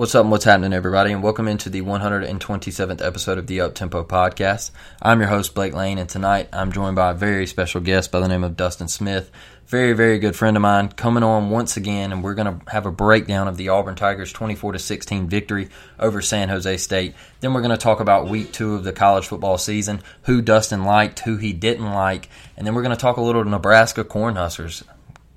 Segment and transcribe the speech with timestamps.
[0.00, 4.06] What's up and what's happening, everybody, and welcome into the 127th episode of the Uptempo
[4.06, 4.70] Podcast.
[5.02, 8.20] I'm your host, Blake Lane, and tonight I'm joined by a very special guest by
[8.20, 9.30] the name of Dustin Smith.
[9.66, 12.86] Very, very good friend of mine coming on once again, and we're going to have
[12.86, 17.14] a breakdown of the Auburn Tigers' 24 to 16 victory over San Jose State.
[17.40, 20.82] Then we're going to talk about week two of the college football season, who Dustin
[20.82, 24.82] liked, who he didn't like, and then we're going to talk a little Nebraska Cornhuskers.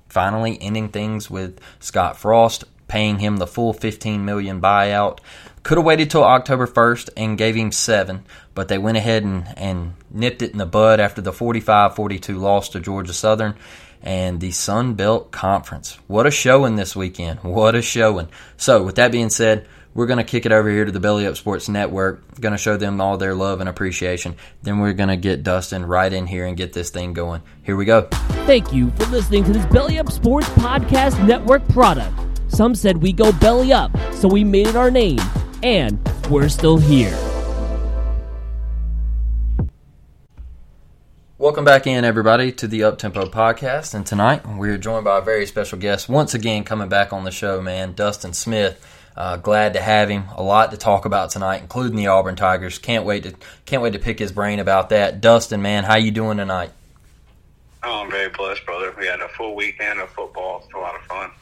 [0.08, 5.18] Finally, ending things with Scott Frost paying him the full 15 million buyout.
[5.62, 9.46] Could have waited till October 1st and gave him seven, but they went ahead and,
[9.56, 13.54] and nipped it in the bud after the 45-42 loss to Georgia Southern
[14.02, 15.98] and the Sun Belt Conference.
[16.06, 17.42] What a showing this weekend.
[17.42, 18.28] What a showing.
[18.58, 21.26] So, with that being said, we're going to kick it over here to the Belly
[21.26, 22.22] Up Sports Network.
[22.40, 24.34] Going to show them all their love and appreciation.
[24.62, 27.42] Then we're going to get Dustin right in here and get this thing going.
[27.62, 28.08] Here we go.
[28.44, 32.33] Thank you for listening to this Belly Up Sports Podcast Network product.
[32.54, 35.18] Some said we go belly up, so we made it our name,
[35.64, 35.98] and
[36.30, 37.10] we're still here.
[41.36, 43.92] Welcome back in, everybody, to the Uptempo Podcast.
[43.92, 47.32] And tonight we're joined by a very special guest, once again coming back on the
[47.32, 48.80] show, man, Dustin Smith.
[49.16, 50.26] Uh, glad to have him.
[50.36, 52.78] A lot to talk about tonight, including the Auburn Tigers.
[52.78, 53.34] Can't wait to
[53.66, 55.20] can't wait to pick his brain about that.
[55.20, 56.70] Dustin, man, how you doing tonight?
[57.82, 58.94] Oh, I'm very blessed, brother.
[58.96, 60.62] We had a full weekend of football.
[60.64, 61.32] It's a lot of fun.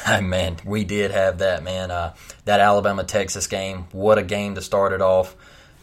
[0.22, 1.90] man, we did have that, man.
[1.90, 2.14] Uh,
[2.44, 5.36] that Alabama Texas game, what a game to start it off.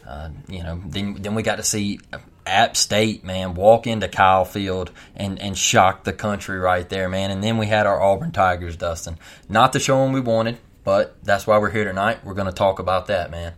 [0.06, 2.00] Uh, you know, then then we got to see
[2.46, 7.30] App State, man, walk into Kyle Field and, and shock the country right there, man.
[7.30, 9.18] And then we had our Auburn Tigers, Dustin.
[9.48, 12.24] Not the showing we wanted, but that's why we're here tonight.
[12.24, 13.52] We're going to talk about that, man.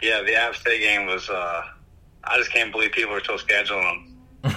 [0.00, 1.28] Yeah, the App State game was.
[1.28, 1.62] Uh,
[2.22, 4.06] I just can't believe people are still scheduling
[4.42, 4.56] them.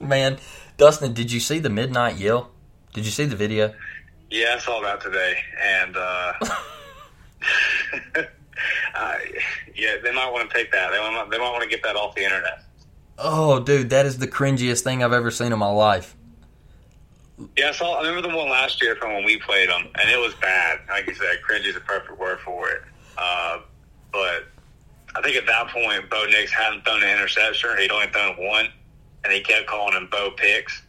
[0.00, 0.38] man,
[0.76, 2.50] Dustin, did you see the midnight yell?
[2.98, 3.72] Did you see the video?
[4.28, 6.32] Yeah, I saw that today, and uh,
[8.96, 9.14] uh,
[9.76, 10.90] yeah, they might want to take that.
[10.90, 12.64] They might, they might want to get that off the internet.
[13.16, 16.16] Oh, dude, that is the cringiest thing I've ever seen in my life.
[17.56, 18.00] Yeah, I saw.
[18.00, 20.80] I remember the one last year from when we played them, and it was bad.
[20.88, 22.82] Like you said, cringy is a perfect word for it.
[23.16, 23.60] Uh,
[24.10, 24.48] but
[25.14, 28.70] I think at that point, Bo Nix hadn't thrown an interception; he'd only thrown one,
[29.22, 30.82] and he kept calling him Bo Picks.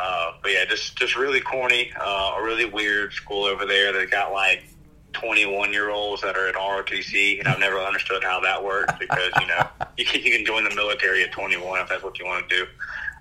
[0.00, 4.10] Uh, but yeah, just just really corny, uh, a really weird school over there that
[4.10, 4.64] got like
[5.12, 9.32] 21 year olds that are at ROTC, and I've never understood how that works because
[9.40, 9.66] you know
[9.98, 12.56] you can, you can join the military at 21 if that's what you want to
[12.56, 12.66] do.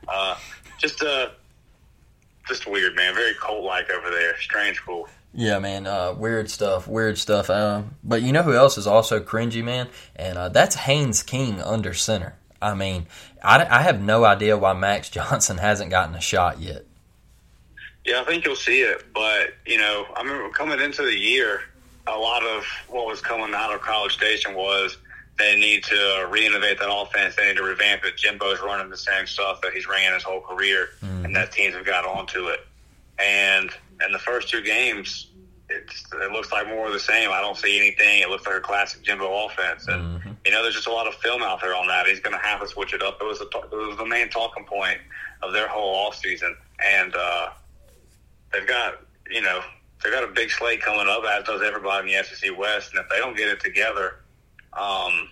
[0.08, 0.38] Uh,
[0.78, 1.30] just uh,
[2.48, 3.14] just weird, man.
[3.14, 4.38] Very cult like over there.
[4.40, 5.10] Strange school.
[5.34, 5.86] Yeah, man.
[5.86, 6.88] Uh, weird stuff.
[6.88, 7.50] Weird stuff.
[7.50, 9.90] Uh, but you know who else is also cringy, man?
[10.16, 12.36] And uh, that's Haynes King under center.
[12.62, 13.08] I mean,
[13.44, 16.86] I, I have no idea why Max Johnson hasn't gotten a shot yet.
[18.06, 19.06] Yeah, I think you'll see it.
[19.14, 21.62] But, you know, I remember coming into the year,
[22.08, 24.98] a lot of what was coming out of College Station was
[25.38, 27.36] they need to reinnovate that offense.
[27.36, 28.18] They need to revamp it.
[28.18, 31.26] Jimbo's running the same stuff that he's ran his whole career, mm-hmm.
[31.26, 32.60] and that teams have got onto it.
[33.18, 33.70] And
[34.06, 35.28] in the first two games,
[35.70, 37.32] it's, it looks like more of the same.
[37.32, 38.22] I don't see anything.
[38.22, 40.29] It looks like a classic Jimbo offense, and mm-hmm.
[40.50, 42.08] You know, there's just a lot of film out there on that.
[42.08, 43.20] He's going to have to switch it up.
[43.22, 44.98] It was a, it was the main talking point
[45.44, 47.50] of their whole off season, and uh,
[48.52, 49.00] they've got
[49.30, 49.62] you know
[50.04, 53.00] they've got a big slate coming up, as does everybody in the SEC West, and
[53.00, 54.22] if they don't get it together,
[54.74, 55.30] um,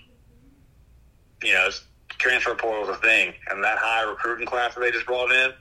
[1.42, 1.68] you know,
[2.10, 5.52] transfer portal is a thing, and that high recruiting class that they just brought in,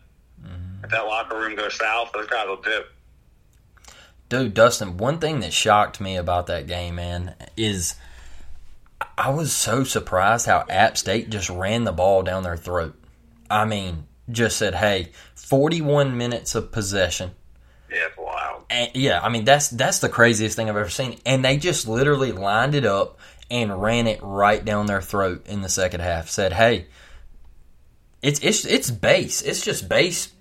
[0.45, 0.85] mm-hmm.
[0.85, 2.93] if that locker room goes south, those guys will dip.
[4.29, 7.95] Dude, Dustin, one thing that shocked me about that game, man, is
[9.19, 12.95] I was so surprised how App State just ran the ball down their throat.
[13.51, 17.31] I mean, just said, hey, 41 minutes of possession.
[17.91, 18.65] Yeah, it's wild.
[18.69, 21.19] And yeah, I mean that's that's the craziest thing I've ever seen.
[21.25, 23.19] And they just literally lined it up
[23.51, 26.29] and ran it right down their throat in the second half.
[26.29, 26.87] Said, "Hey,
[28.23, 29.41] it's it's it's base.
[29.43, 30.33] It's just base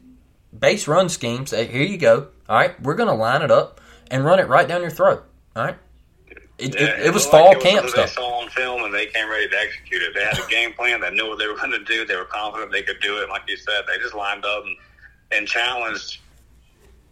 [0.58, 1.52] base run schemes.
[1.52, 2.30] Hey, here you go.
[2.50, 3.80] All right, we're gonna line it up
[4.10, 5.24] and run it right down your throat.
[5.56, 5.78] All right."
[6.58, 8.10] It, Yeah, it, it was fall like it camp stuff.
[8.10, 10.14] They saw on film and they came ready to execute it.
[10.14, 11.02] They had a game plan.
[11.02, 12.06] They knew what they were going to do.
[12.06, 13.30] They were confident they could do it.
[13.30, 14.78] Like you said, they just lined up and,
[15.32, 16.20] and challenged.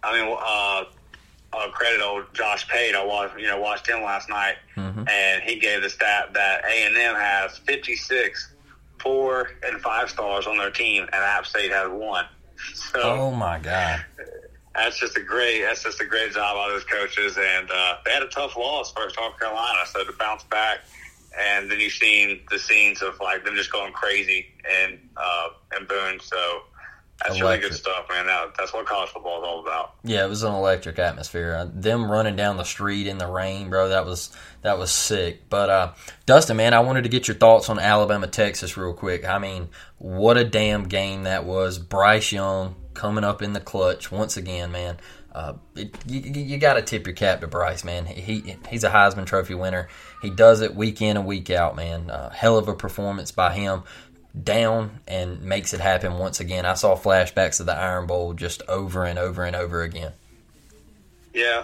[0.02, 0.84] I mean, uh,
[1.56, 2.96] uh, credit old Josh Pate.
[2.96, 5.08] I watched, you know, watched him last night, Mm-hmm.
[5.08, 8.50] and he gave the stat that A and M has 56
[9.00, 12.26] four and five stars on their team, and App State has one.
[12.76, 14.06] So Oh my god.
[14.76, 18.12] That's just a great that's just a great job by those coaches and uh, they
[18.12, 20.80] had a tough loss for North Carolina so to bounce back
[21.40, 25.88] and then you've seen the scenes of like them just going crazy and uh, and
[25.88, 26.62] Boone so
[27.24, 30.30] that's really good stuff man that, that's what college football is all about Yeah, it
[30.30, 31.56] was an electric atmosphere.
[31.56, 35.50] Uh, them running down the street in the rain, bro, that was that was sick.
[35.50, 35.94] But uh,
[36.26, 39.24] Dustin, man, I wanted to get your thoughts on Alabama Texas real quick.
[39.24, 41.80] I mean, what a damn game that was.
[41.80, 44.98] Bryce Young coming up in the clutch once again, man.
[45.34, 48.06] Uh, it, you you got to tip your cap to Bryce, man.
[48.06, 49.88] He, he he's a Heisman Trophy winner.
[50.22, 52.10] He does it week in and week out, man.
[52.10, 53.84] Uh, hell of a performance by him
[54.42, 56.66] down and makes it happen once again.
[56.66, 60.12] I saw flashbacks of the Iron Bowl just over and over and over again.
[61.34, 61.64] yeah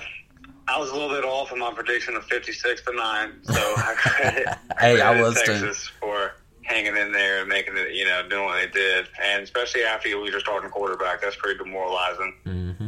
[0.68, 3.94] I was a little bit off in my prediction of 56 to 9 so I
[3.98, 4.48] credit,
[4.80, 5.52] Hey, I credit was too.
[5.54, 6.34] Texas for
[6.70, 10.08] hanging in there and making it you know doing what they did and especially after
[10.08, 12.88] you lose your starting quarterback that's pretty demoralizing Mm-hmm.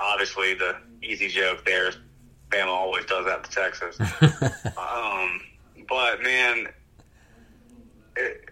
[0.00, 1.96] Obviously the easy joke there is
[2.50, 3.98] Bama always does that to Texas.
[4.76, 5.40] um,
[5.88, 6.66] but man,
[8.16, 8.44] it,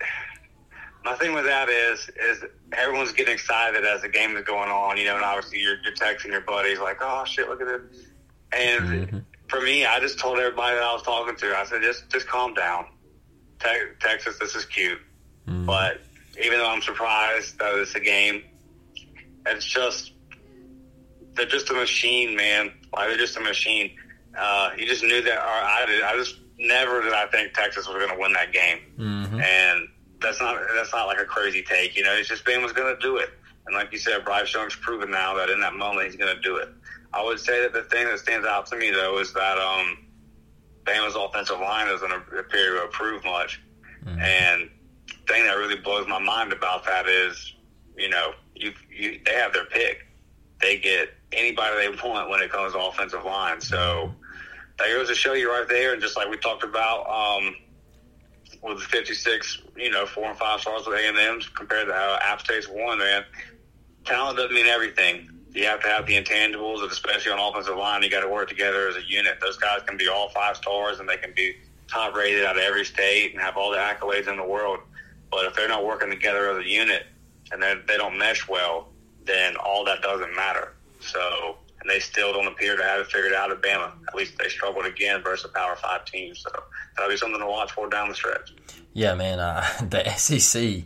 [1.04, 4.96] my thing with that is is everyone's getting excited as the game is going on,
[4.96, 7.82] you know, and obviously you're, you're texting your buddies like, "Oh shit, look at it!"
[8.52, 12.08] And for me, I just told everybody that I was talking to, I said, "Just
[12.08, 12.86] just calm down,
[13.60, 14.38] Te- Texas.
[14.38, 14.98] This is cute."
[15.66, 16.00] But
[16.42, 18.42] even though I'm surprised that it's a game,
[19.46, 20.12] it's just
[21.34, 22.72] they're just a machine, man.
[22.92, 23.96] Like they're just a machine.
[24.36, 26.02] Uh, you just knew that, or I did.
[26.02, 27.12] I just never did.
[27.12, 28.78] I think Texas was going to win that game,
[29.40, 29.88] and
[30.20, 31.96] that's not that's not like a crazy take.
[31.96, 33.30] You know, it's just Bama's going to do it.
[33.66, 36.40] And like you said, Bryce Young's proven now that in that moment he's going to
[36.42, 36.68] do it.
[37.12, 39.98] I would say that the thing that stands out to me though is that um,
[40.88, 43.60] Bama's offensive line doesn't appear to improve much,
[44.06, 44.70] and
[45.06, 47.54] the thing that really blows my mind about that is,
[47.96, 50.06] you know, you, you they have their pick.
[50.60, 53.60] They get anybody they want when it comes to offensive line.
[53.60, 54.14] So
[54.78, 57.54] that goes to show you right there, and just like we talked about um,
[58.62, 61.94] with the 56, you know, four and five stars with A and M's compared to
[61.94, 63.24] how App State's one, man.
[64.04, 65.37] Talent doesn't mean everything.
[65.54, 68.48] You have to have the intangibles, and especially on offensive line, you got to work
[68.48, 69.38] together as a unit.
[69.40, 71.56] Those guys can be all five stars, and they can be
[71.88, 74.80] top rated out of every state and have all the accolades in the world.
[75.30, 77.06] But if they're not working together as a unit
[77.50, 78.88] and they they don't mesh well,
[79.24, 80.74] then all that doesn't matter.
[81.00, 83.92] So, and they still don't appear to have it figured out at Bama.
[84.08, 86.34] At least they struggled again versus a Power Five team.
[86.34, 86.50] So
[86.96, 88.52] that'll be something to watch for down the stretch.
[88.92, 89.38] Yeah, man.
[89.38, 90.84] Uh, the SEC,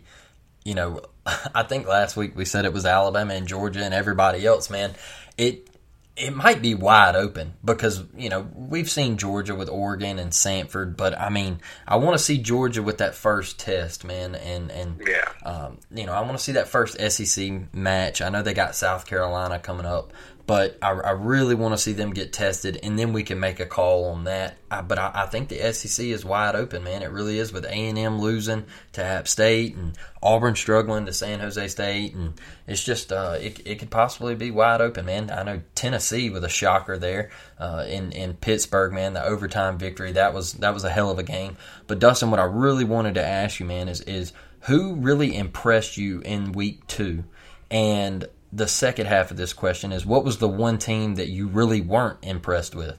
[0.63, 1.01] you know,
[1.55, 4.69] I think last week we said it was Alabama and Georgia and everybody else.
[4.69, 4.93] Man,
[5.37, 5.69] it
[6.15, 10.95] it might be wide open because you know we've seen Georgia with Oregon and Samford,
[10.95, 15.01] but I mean, I want to see Georgia with that first test, man, and and
[15.07, 15.27] Yeah.
[15.49, 18.21] um, you know, I want to see that first SEC match.
[18.21, 20.13] I know they got South Carolina coming up,
[20.45, 23.61] but I, I really want to see them get tested, and then we can make
[23.61, 24.57] a call on that.
[24.69, 27.01] I, but I, I think the SEC is wide open, man.
[27.01, 31.13] It really is with A and M losing to App State and Auburn struggling to
[31.13, 32.33] San Jose State, and
[32.67, 35.31] it's just uh, it, it could possibly be wide open, man.
[35.31, 39.13] I know Tennessee with a shocker there uh, in in Pittsburgh, man.
[39.13, 41.55] The overtime victory that was that was a hell of a game.
[41.87, 45.95] But Dustin, what I really wanted to ask you, man, is is who really impressed
[45.95, 47.23] you in week two?
[47.71, 51.47] And the second half of this question is what was the one team that you
[51.47, 52.97] really weren't impressed with?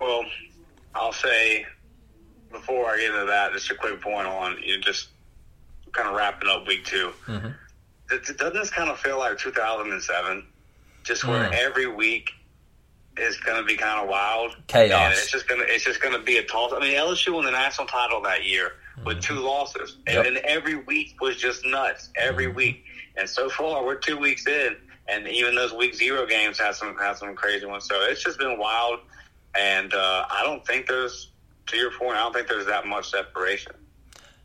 [0.00, 0.24] Well,
[0.94, 1.66] I'll say
[2.50, 5.08] before I get into that, just a quick point on you know, just
[5.92, 7.48] kind of wrapping up week 2 mm-hmm.
[8.08, 10.44] Th- Doesn't this kind of feel like 2007?
[11.04, 11.52] Just where Mm.
[11.54, 12.30] every week
[13.16, 15.12] is going to be kind of wild, Chaos.
[15.16, 16.72] It's just going to it's just going to be a toss.
[16.72, 18.72] I mean, LSU won the national title that year
[19.04, 19.34] with mm-hmm.
[19.34, 20.24] two losses, and Yep.
[20.24, 22.10] then every week was just nuts.
[22.16, 22.56] Every mm-hmm.
[22.56, 22.84] week,
[23.20, 24.74] and so far we're two weeks in,
[25.08, 27.84] and even those week zero games have some have some crazy ones.
[27.86, 29.00] So it's just been wild,
[29.56, 31.30] and uh, I don't think there's
[31.66, 32.16] to your point.
[32.16, 33.72] I don't think there's that much separation.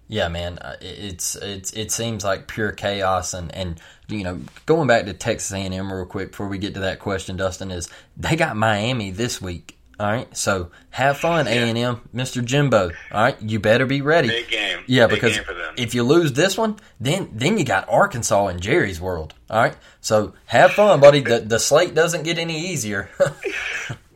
[0.07, 4.39] Yeah, man, uh, it- it's it's it seems like pure chaos, and and you know,
[4.67, 7.89] going back to Texas A&M real quick before we get to that question, Dustin is
[8.15, 9.74] they got Miami this week.
[9.99, 12.43] All right, so have fun, A and M, Mr.
[12.43, 12.91] Jimbo.
[13.11, 14.27] All right, you better be ready.
[14.27, 14.79] Big game.
[14.87, 15.45] Yeah, Big because game
[15.77, 19.33] if you lose this one, then then you got Arkansas in Jerry's world.
[19.49, 21.21] All right, so have fun, buddy.
[21.21, 23.09] the The slate doesn't get any easier.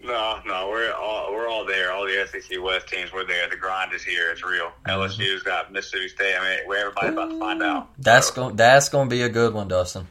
[0.01, 1.91] No, no, we're all we're all there.
[1.91, 3.47] All the SEC West teams, we're there.
[3.47, 4.31] The grind is here.
[4.31, 4.71] It's real.
[4.87, 6.35] LSU's got Mississippi State.
[6.35, 7.89] I mean, we're everybody's about to find out.
[7.99, 10.07] that's So, going that's going to be a good one, Dustin.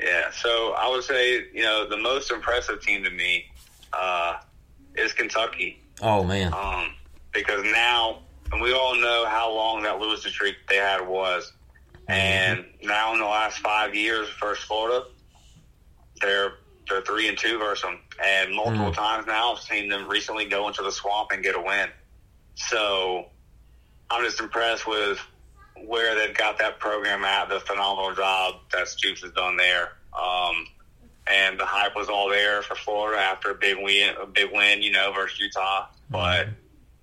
[0.00, 0.30] Yeah.
[0.30, 3.46] So I would say, you know, the most impressive team to me
[3.92, 4.34] uh,
[4.96, 5.80] is Kentucky.
[6.00, 6.92] Oh man, um,
[7.32, 8.20] because now,
[8.52, 11.52] and we all know how long that losing streak they had was,
[12.08, 15.06] and now in the last five years versus Florida,
[16.20, 16.54] they're
[16.88, 20.68] they're three and two versus them, and multiple times now I've seen them recently go
[20.68, 21.88] into the swamp and get a win.
[22.54, 23.26] So
[24.10, 25.18] I'm just impressed with
[25.86, 29.92] where they've got that program at, the phenomenal job that Stoops has done there.
[30.12, 30.66] Um,
[31.26, 34.82] and the hype was all there for Florida after a big win, a big win,
[34.82, 35.86] you know, versus Utah.
[36.10, 36.48] But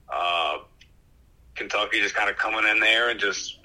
[0.10, 0.60] uh,
[1.56, 3.58] Kentucky just kind of coming in there and just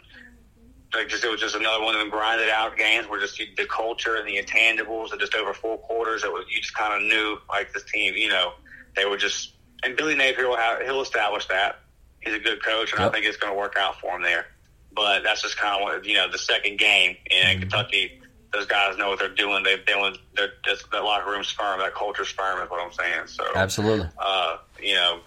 [0.94, 3.66] like just it was just another one of them grinded out games where just the
[3.66, 7.08] culture and the intangibles and just over four quarters that was you just kind of
[7.08, 8.52] knew like this team, you know,
[8.96, 11.80] they were just and Billy Napier will he'll establish that
[12.20, 13.10] he's a good coach and Yep.
[13.10, 14.46] I think it's going to work out for him there.
[14.92, 18.20] But that's just kind of what you know the second game in Kentucky.
[18.54, 19.64] Those guys know what they're doing.
[19.64, 23.26] They've been they're just that locker room firm, that culture firm is what I'm saying.
[23.26, 24.08] So absolutely.
[24.18, 25.20] uh, you know,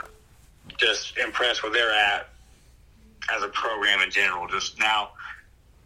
[0.77, 2.29] just impressed where they're at
[3.34, 4.48] as a program in general.
[4.48, 5.10] Just now,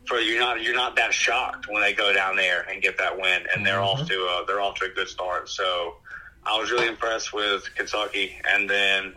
[0.05, 3.19] for you're not you're not that shocked when they go down there and get that
[3.19, 5.49] win, and they're off to a, they're off to a good start.
[5.49, 5.95] So
[6.45, 9.13] I was really impressed with Kentucky, and then.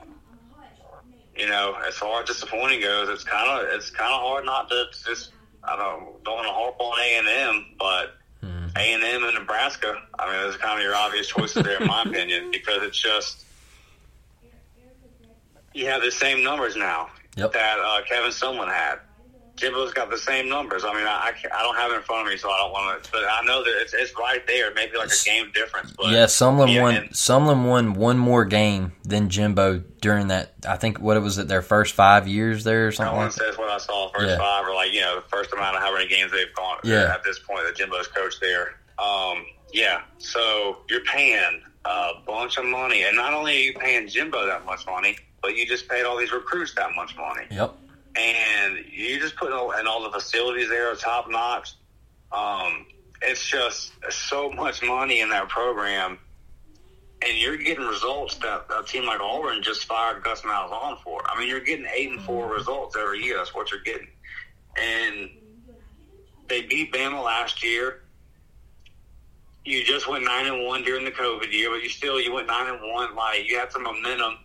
[1.37, 4.71] You know, as far as disappointing goes, it's kind of it's kind of hard not
[4.71, 5.34] to just
[5.67, 8.15] I don't don't want to harp on A and M, but
[8.77, 9.97] A and M and Nebraska.
[10.19, 13.01] I mean, those are kind of your obvious choices there, in my opinion, because it's
[13.01, 13.45] just
[15.73, 17.53] you have the same numbers now Yep.
[17.53, 19.01] that uh, Kevin Sumlin had.
[19.57, 20.85] Jimbo's got the same numbers.
[20.85, 22.73] I mean, I, I, I don't have it in front of me, so I don't
[22.73, 23.11] want to.
[23.13, 24.75] But I know that it's, it's right there.
[24.75, 25.93] Maybe like a game difference.
[25.97, 26.95] But yeah, Sumlin yeah, won.
[26.97, 30.55] and- Sumlin won one more game than Jimbo during that.
[30.69, 33.39] I think what it was it their first five years there or something like that.
[33.39, 34.39] says what I saw first Yeah.
[34.39, 37.13] five, or like you know the first amount of how many games they've gone Yeah.
[37.15, 38.75] at this point that Jimbo's coach there.
[38.99, 44.09] Um, yeah, so you're paying a bunch of money, and not only are you paying
[44.09, 47.75] Jimbo that much money, but you just paid all these recruits that much money, Yep.
[48.17, 51.75] And you just put all, and all the facilities there are top notch.
[52.33, 52.87] Um,
[53.23, 56.19] it's just so much money in that program.
[57.27, 61.23] And you're getting results that a team like Auburn just fired Gus Malzahn for.
[61.27, 63.39] I mean, you're getting eight and four results every year.
[63.39, 64.09] That's what you're getting.
[64.77, 65.31] And
[66.49, 68.03] they beat Bama last year.
[69.65, 72.47] You just went nine and one during the COVID year, but you still you went
[72.47, 73.15] nine and one.
[73.17, 74.37] Like you had some momentum.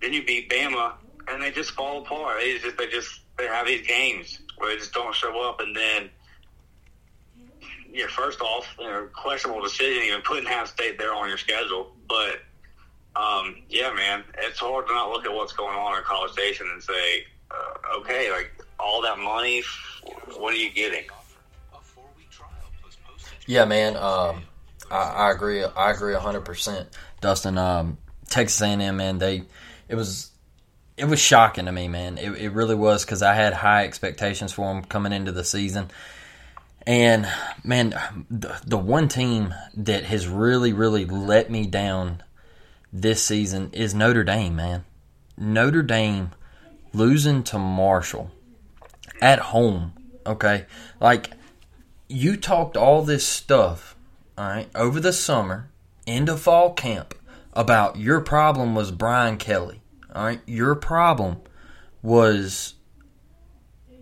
[0.00, 0.94] Then you beat Bama,
[1.28, 2.40] and they just fall apart.
[2.40, 5.74] They just they just they have these games where they just don't show up, and
[5.74, 6.10] then
[7.92, 11.92] yeah, first off, you know, questionable decision even putting App State there on your schedule.
[12.08, 12.40] But
[13.16, 16.68] um, yeah, man, it's hard to not look at what's going on in College Station
[16.72, 19.62] and say, uh, okay, like all that money,
[20.36, 21.04] what are you getting?
[23.46, 23.96] Yeah, man.
[23.96, 24.42] Um,
[24.90, 25.64] I, I agree.
[25.64, 26.88] I agree hundred percent,
[27.20, 27.56] Dustin.
[27.56, 27.96] Um,
[28.28, 29.18] Texas A&M, man.
[29.18, 29.44] They
[29.88, 30.30] it was
[30.96, 32.18] it was shocking to me, man.
[32.18, 35.90] It, it really was because I had high expectations for him coming into the season.
[36.86, 37.28] And
[37.64, 42.22] man, the, the one team that has really, really let me down
[42.92, 44.84] this season is Notre Dame, man.
[45.36, 46.30] Notre Dame
[46.92, 48.30] losing to Marshall
[49.20, 49.92] at home.
[50.24, 50.66] Okay,
[51.00, 51.30] like
[52.08, 53.96] you talked all this stuff,
[54.36, 55.70] all right, over the summer
[56.06, 57.14] into fall camp
[57.52, 59.82] about your problem was Brian Kelly.
[60.16, 61.42] All right, your problem
[62.00, 62.74] was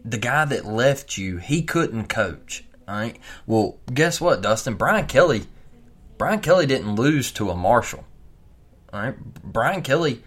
[0.04, 1.38] the guy that left you.
[1.38, 2.64] He couldn't coach.
[2.86, 3.18] All right.
[3.46, 4.74] Well, guess what, Dustin?
[4.74, 5.44] Brian Kelly.
[6.16, 8.04] Brian Kelly didn't lose to a Marshall.
[8.92, 9.16] All right.
[9.42, 10.22] Brian Kelly.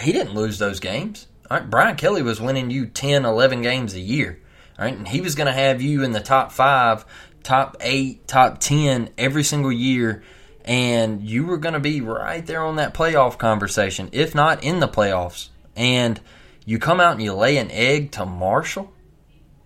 [0.00, 1.26] He didn't lose those games.
[1.50, 1.68] All right.
[1.68, 4.38] Brian Kelly was winning you 10, 11 games a year.
[4.78, 4.96] All right.
[4.96, 7.04] And he was going to have you in the top five,
[7.42, 10.22] top eight, top 10 every single year.
[10.64, 14.80] And you were going to be right there on that playoff conversation, if not in
[14.80, 15.48] the playoffs.
[15.74, 16.20] And
[16.64, 18.92] you come out and you lay an egg to Marshall.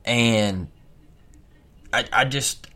[0.04, 0.68] And
[1.92, 2.68] I, I just.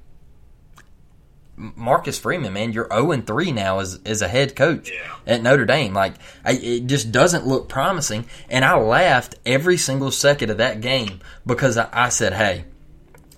[1.56, 4.92] Marcus Freeman, man, you're 0 and 3 now as, as a head coach
[5.26, 5.92] at Notre Dame.
[5.92, 8.26] Like, I, it just doesn't look promising.
[8.48, 12.64] And I laughed every single second of that game because I, I said, hey,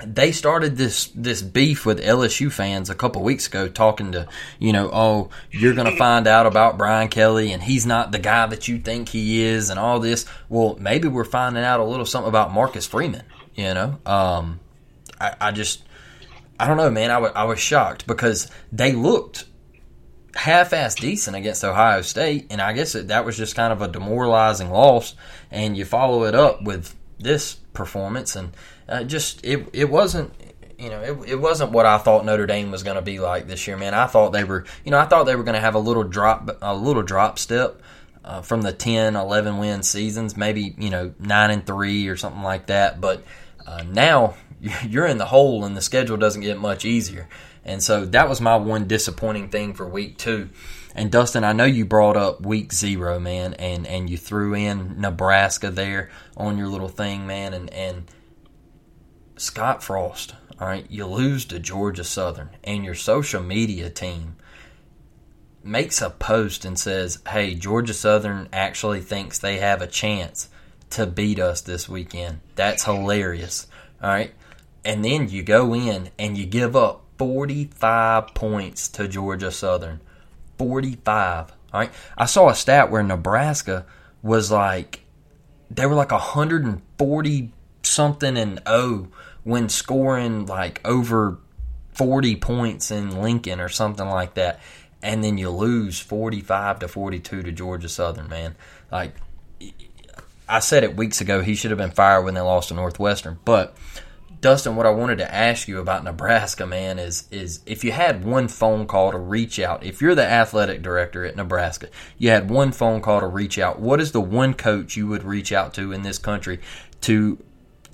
[0.05, 4.29] they started this this beef with LSU fans a couple weeks ago, talking to
[4.59, 8.19] you know, oh, you're going to find out about Brian Kelly, and he's not the
[8.19, 10.27] guy that you think he is, and all this.
[10.49, 13.25] Well, maybe we're finding out a little something about Marcus Freeman.
[13.55, 14.61] You know, um,
[15.21, 15.83] I, I just,
[16.59, 17.11] I don't know, man.
[17.11, 19.45] I, w- I was shocked because they looked
[20.35, 23.89] half-ass decent against Ohio State, and I guess it, that was just kind of a
[23.89, 25.15] demoralizing loss.
[25.51, 28.53] And you follow it up with this performance, and
[28.91, 30.33] uh, just it it wasn't
[30.79, 33.47] you know it, it wasn't what I thought Notre Dame was going to be like
[33.47, 33.95] this year, man.
[33.95, 36.05] I thought they were you know I thought they were going to have a little
[36.05, 37.81] drop a little drop step.
[38.23, 42.43] Uh, from the 10, 11 win seasons, maybe you know nine and three or something
[42.43, 43.01] like that.
[43.01, 43.25] But
[43.67, 44.35] uh, now
[44.87, 47.29] you're in the hole, and the schedule doesn't get much easier.
[47.65, 50.51] And so that was my one disappointing thing for week two.
[50.95, 55.01] And Dustin, I know you brought up week zero, man, and, and you threw in
[55.01, 58.05] Nebraska there on your little thing, man, and, and
[59.41, 64.37] Scott Frost, all right, you lose to Georgia Southern, and your social media team
[65.65, 70.51] makes a post and says, Hey, Georgia Southern actually thinks they have a chance
[70.91, 72.41] to beat us this weekend.
[72.55, 73.67] That's hilarious.
[74.03, 74.35] All right.
[74.85, 80.03] And then you go in and you give up 45 points to Georgia Southern.
[80.59, 81.51] 45.
[81.73, 81.93] All right.
[82.19, 83.87] I saw a stat where Nebraska
[84.23, 85.01] was like,
[85.71, 89.09] they were like 140 something and oh
[89.45, 91.39] when scoring like over
[91.93, 94.61] 40 points in Lincoln or something like that.
[95.03, 98.55] And then you lose 45 to 42 to Georgia Southern, man.
[98.93, 99.15] Like,
[100.49, 103.39] I said it weeks ago, he should have been fired when they lost to Northwestern.
[103.45, 103.77] But
[104.41, 108.25] Dustin, what I wanted to ask you about Nebraska, man, is is if you had
[108.25, 112.51] one phone call to reach out, if you're the athletic director at Nebraska, you had
[112.51, 113.79] one phone call to reach out.
[113.79, 116.61] What is the one coach you would reach out to in this country
[117.03, 117.39] to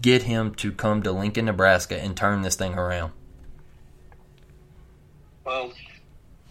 [0.00, 3.12] get him to come to Lincoln, Nebraska, and turn this thing around?
[5.44, 5.72] Well,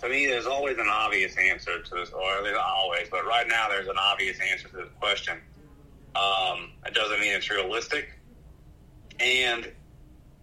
[0.01, 3.67] to me, there's always an obvious answer to this, or there's always, but right now
[3.69, 5.37] there's an obvious answer to this question.
[6.15, 8.13] Um, it doesn't mean it's realistic,
[9.19, 9.71] and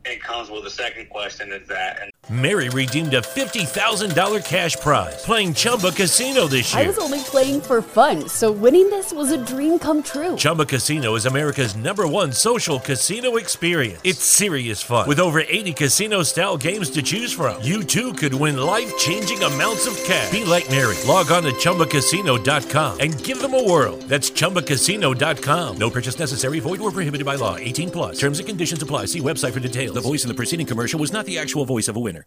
[0.04, 5.24] it comes with a second question: is that and Mary redeemed a $50,000 cash prize
[5.24, 6.84] playing Chumba Casino this year.
[6.84, 10.36] I was only playing for fun, so winning this was a dream come true.
[10.36, 14.00] Chumba Casino is America's number one social casino experience.
[14.04, 15.08] It's serious fun.
[15.08, 19.42] With over 80 casino style games to choose from, you too could win life changing
[19.42, 20.30] amounts of cash.
[20.30, 20.96] Be like Mary.
[21.06, 23.96] Log on to ChumbaCasino.com and give them a whirl.
[24.06, 25.76] That's ChumbaCasino.com.
[25.76, 27.56] No purchase necessary, void, or prohibited by law.
[27.56, 28.20] 18 plus.
[28.20, 29.06] Terms and conditions apply.
[29.06, 29.91] See website for details.
[29.92, 32.26] The voice in the preceding commercial was not the actual voice of a winner.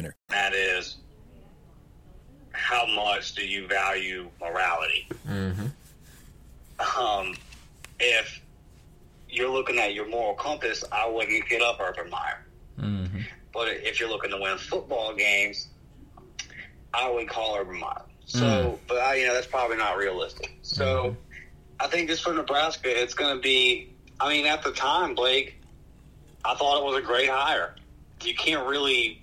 [0.29, 0.97] That is
[2.53, 5.07] how much do you value morality?
[5.27, 5.67] Mm-hmm.
[6.99, 7.35] Um,
[7.99, 8.41] if
[9.29, 12.43] you're looking at your moral compass, I wouldn't get up Urban Meyer.
[12.79, 13.19] Mm-hmm.
[13.53, 15.67] But if you're looking to win football games,
[16.93, 18.01] I would call Urban Meyer.
[18.25, 18.77] So, Mm.
[18.87, 20.57] but I, you know that's probably not realistic.
[20.61, 21.15] So,
[21.79, 23.89] I think just for Nebraska, it's going to be.
[24.19, 25.59] I mean, at the time, Blake,
[26.45, 27.75] I thought it was a great hire.
[28.23, 29.20] You can't really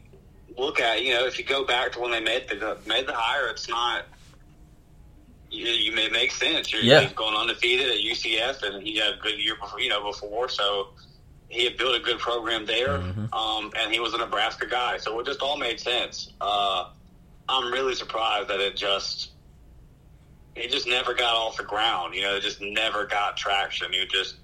[0.58, 3.14] look at you know if you go back to when they made the made the
[3.14, 4.04] hire, it's not.
[5.50, 6.70] You, you may make sense.
[6.70, 7.00] You're Yeah.
[7.00, 10.46] he's going undefeated at UCF, and he had a good year before, you know, before.
[10.50, 10.88] So
[11.48, 12.96] he had built a good program there,
[13.32, 14.98] um, and he was a Nebraska guy.
[14.98, 16.30] So it just all made sense.
[16.38, 16.90] Uh,
[17.48, 19.30] I'm really surprised that it just
[20.54, 22.14] it just never got off the ground.
[22.14, 23.90] You know, it just never got traction.
[23.94, 24.34] You just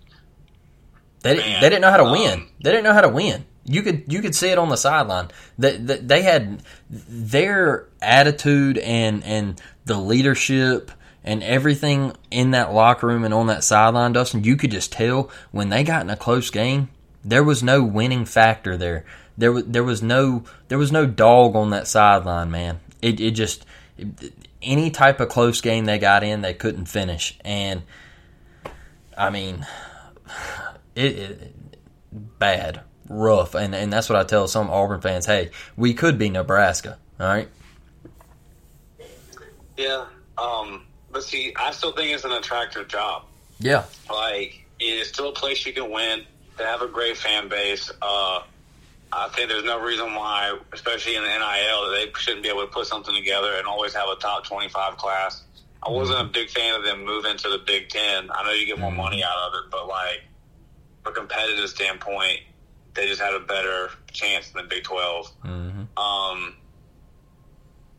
[1.20, 2.46] They, Man, they didn't know how to um, win.
[2.62, 3.44] They didn't know how to win.
[3.66, 5.30] You could you could see it on the sideline.
[5.58, 10.90] They, they, they had their attitude and and the leadership
[11.24, 14.44] and everything in that locker room and on that sideline, Dustin.
[14.44, 16.90] You could just tell when they got in a close game,
[17.24, 19.04] there was no winning factor there.
[19.36, 22.80] There was there was no there was no dog on that sideline, man.
[23.00, 23.64] It it just
[24.62, 27.38] any type of close game they got in, they couldn't finish.
[27.44, 27.82] And
[29.16, 29.66] I mean,
[30.94, 31.54] it, it
[32.38, 35.26] bad, rough, and and that's what I tell some Auburn fans.
[35.26, 36.98] Hey, we could be Nebraska.
[37.20, 37.48] All right.
[39.76, 40.06] yeah.
[40.36, 43.24] Um, but see, I still think it's an attractive job.
[43.60, 43.84] Yeah.
[44.10, 46.24] Like it is still a place you can win.
[46.56, 47.90] They have a great fan base.
[48.02, 48.42] Uh,
[49.12, 52.62] I think there's no reason why, especially in the NIL, that they shouldn't be able
[52.62, 55.42] to put something together and always have a top 25 class.
[55.86, 58.30] I wasn't a big fan of them moving to the Big Ten.
[58.32, 60.22] I know you get more money out of it, but like,
[61.02, 62.40] from a competitive standpoint,
[62.94, 65.26] they just had a better chance than the Big 12.
[65.44, 65.80] Mm-hmm.
[65.98, 66.56] Um,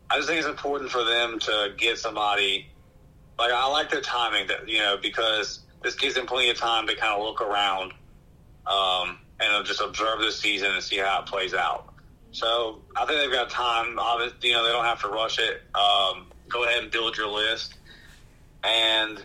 [0.10, 2.68] I just think it's important for them to get somebody.
[3.38, 6.88] Like I like their timing, that you know, because this gives them plenty of time
[6.88, 7.94] to kind of look around
[8.66, 11.94] um, and just observe the season and see how it plays out.
[12.32, 13.98] So I think they've got time.
[14.00, 15.62] Obviously, you know, they don't have to rush it.
[15.74, 17.76] Um, go ahead and build your list
[18.64, 19.24] and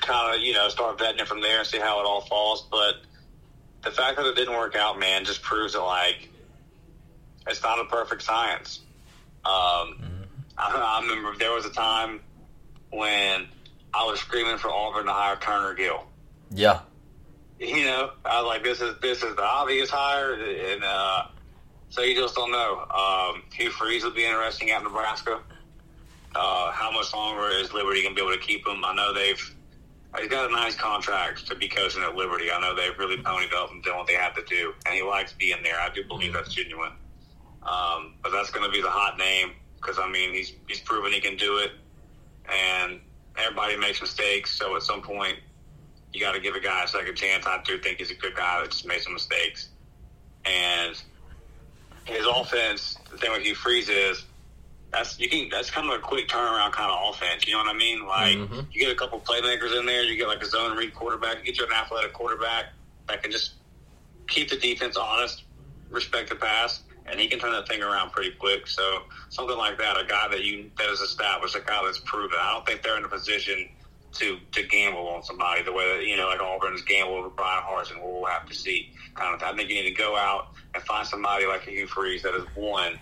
[0.00, 2.66] kind of you know start vetting it from there and see how it all falls.
[2.70, 2.96] But
[3.86, 6.28] the fact that it didn't work out, man, just proves that like
[7.46, 8.80] it's not a perfect science.
[9.44, 9.96] Um,
[10.58, 12.20] I, I remember there was a time
[12.90, 13.46] when
[13.94, 16.04] I was screaming for Auburn to hire Turner Gill.
[16.50, 16.80] Yeah.
[17.60, 21.26] You know, I was like, this is this is the obvious hire, and uh,
[21.88, 22.86] so you just don't know.
[22.90, 25.40] Um, Hugh Freeze would be interesting at Nebraska.
[26.34, 28.84] Uh, how much longer is Liberty going to be able to keep him?
[28.84, 29.54] I know they've
[30.18, 32.50] he's got a nice contract to be coaching at Liberty.
[32.50, 35.02] I know they've really ponied up and done what they have to do, and he
[35.02, 35.78] likes being there.
[35.80, 36.92] I do believe that's genuine.
[37.62, 41.12] Um, but that's going to be the hot name because I mean he's he's proven
[41.12, 41.72] he can do it,
[42.48, 43.00] and
[43.36, 44.52] everybody makes mistakes.
[44.56, 45.36] So at some point,
[46.12, 47.46] you got to give a guy a second chance.
[47.46, 49.68] I do think he's a good guy that just made some mistakes,
[50.44, 50.96] and
[52.04, 52.96] his offense.
[53.10, 54.24] The thing with Hugh Freeze is
[54.92, 57.46] that's you can that's kind of a quick turnaround kind of offense.
[57.46, 58.06] You know what I mean?
[58.06, 58.66] Like Mhm.
[58.72, 61.44] you get a couple playmakers in there, you get like a zone read quarterback, you
[61.44, 62.66] get you an athletic quarterback
[63.08, 63.54] that can just
[64.28, 65.44] keep the defense honest,
[65.90, 68.66] respect the pass, and he can turn that thing around pretty quick.
[68.66, 72.38] So something like that, a guy that you that is established, a guy that's proven.
[72.40, 73.68] I don't think they're in a position
[74.12, 77.62] to to gamble on somebody the way that you know like Auburn's gambled with Bryan
[77.64, 78.02] Harsin.
[78.02, 78.92] We'll have to see.
[79.14, 81.86] Kind of, I think you need to go out and find somebody like a Hugh
[81.86, 82.98] Freeze that has won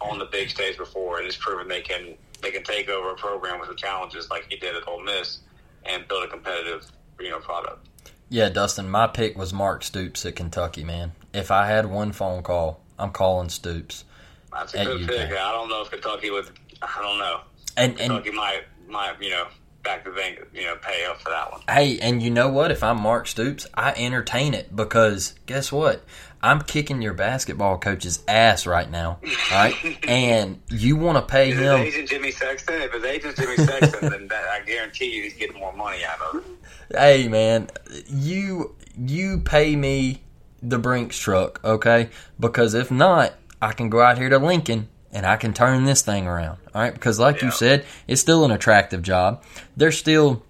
[0.00, 3.16] on the big stage before and it's proven they can they can take over a
[3.16, 5.40] program with the challenges like he did at Ole Miss
[5.84, 7.86] and build a competitive you know product.
[8.30, 11.12] Yeah, Dustin, my pick was Mark Stoops at Kentucky, man.
[11.32, 14.04] If I had one phone call, I'm calling Stoops.
[14.52, 15.08] That's a good UK.
[15.08, 15.30] pick.
[15.32, 16.46] I don't know if Kentucky would.
[16.82, 17.40] I don't know.
[17.76, 19.46] And, and Kentucky might might you know
[19.84, 21.62] back the bank you know pay up for that one.
[21.68, 22.70] Hey, and you know what?
[22.70, 26.04] If I'm Mark Stoops, I entertain it because guess what?
[26.42, 29.18] I'm kicking your basketball coach's ass right now,
[29.50, 29.74] right?
[30.08, 31.80] and you want to pay him If him?
[31.80, 35.58] agent Jimmy Sexton, if his agent's Jimmy Sexton, then that, I guarantee you he's getting
[35.58, 36.96] more money out of it.
[36.96, 37.68] Hey, man,
[38.08, 40.22] you you pay me
[40.62, 42.10] the Brinks truck, okay?
[42.38, 46.02] Because if not, I can go out here to Lincoln and I can turn this
[46.02, 46.94] thing around, all right?
[46.94, 49.42] Because like you said, it's still an attractive job.
[49.76, 50.42] There's still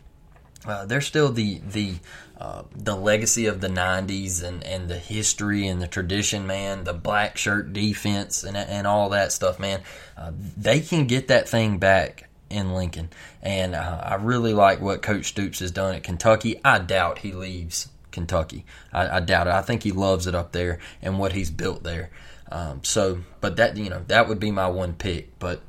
[0.67, 1.95] uh, there's still the the
[2.39, 6.85] uh, the legacy of the '90s and, and the history and the tradition, man.
[6.85, 9.83] The black shirt defense and and all that stuff, man.
[10.17, 13.11] Uh, they can get that thing back in Lincoln,
[13.43, 16.61] and uh, I really like what Coach Stoops has done at Kentucky.
[16.65, 18.65] I doubt he leaves Kentucky.
[18.93, 19.53] I, I doubt it.
[19.53, 22.11] I think he loves it up there and what he's built there.
[22.51, 25.39] Um, so, but that you know that would be my one pick.
[25.39, 25.61] But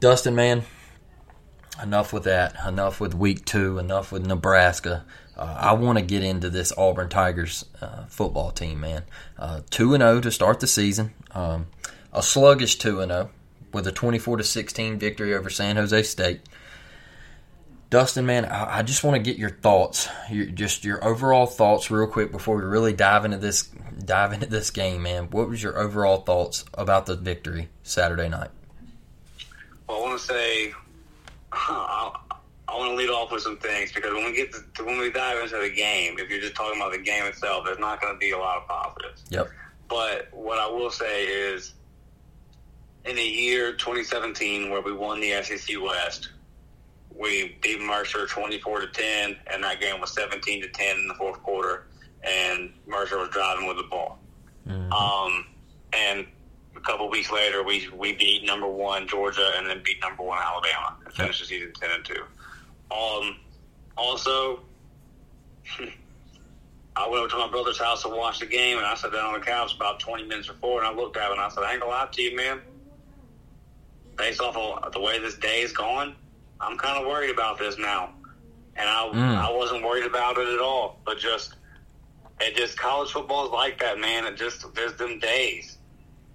[0.00, 0.62] Dustin, man,
[1.82, 2.56] enough with that.
[2.66, 3.78] Enough with week two.
[3.78, 5.04] Enough with Nebraska.
[5.36, 9.02] Uh, I want to get into this Auburn Tigers uh, football team, man.
[9.38, 11.12] Uh, Two and zero to start the season.
[11.32, 11.66] Um,
[12.12, 13.30] a sluggish two and zero
[13.72, 16.40] with a twenty-four to sixteen victory over San Jose State.
[17.88, 21.90] Dustin, man, I, I just want to get your thoughts, your, just your overall thoughts,
[21.90, 23.70] real quick before we really dive into this
[24.04, 25.30] dive into this game, man.
[25.30, 28.50] What was your overall thoughts about the victory Saturday night?
[29.88, 30.72] Well, I want to say
[32.68, 35.10] I, want to lead off with some things because when we get to, when we
[35.10, 38.14] dive into the game, if you're just talking about the game itself, there's not going
[38.14, 39.24] to be a lot of positives.
[39.30, 39.48] Yep.
[39.88, 41.74] But what I will say is,
[43.04, 46.30] in the year 2017, where we won the SEC West,
[47.14, 51.14] we beat Mercer 24 to 10, and that game was 17 to 10 in the
[51.14, 51.86] fourth quarter,
[52.22, 54.18] and Mercer was driving with the ball.
[54.68, 55.46] Um,
[55.92, 56.26] and
[56.76, 60.38] a couple weeks later, we we beat number one Georgia, and then beat number one
[60.42, 62.14] Alabama, and finished the season 10 and 2.
[62.90, 63.36] Um,
[63.96, 64.60] also.
[66.96, 69.34] I went over to my brother's house to watch the game, and I sat down
[69.34, 71.62] on the couch about 20 minutes before, and I looked at him and I said,
[71.62, 72.62] I ain't gonna lie to you, man.
[74.16, 76.14] Based off of the way this day is going,
[76.58, 78.14] I'm kind of worried about this now.
[78.76, 79.36] And I, Mm.
[79.36, 81.56] I wasn't worried about it at all, but just,
[82.40, 84.24] it just, college football is like that, man.
[84.24, 85.76] It just, there's them days.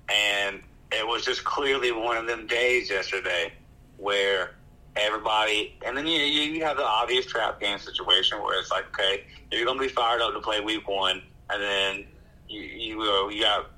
[0.10, 0.62] And
[0.92, 3.52] it was just clearly one of them days yesterday
[3.98, 4.52] where
[4.96, 9.24] everybody, and then you, you have the obvious trap game situation where it's like, okay,
[9.52, 12.06] you're going to be fired up to play week one, and then
[12.48, 13.72] you you, uh, you got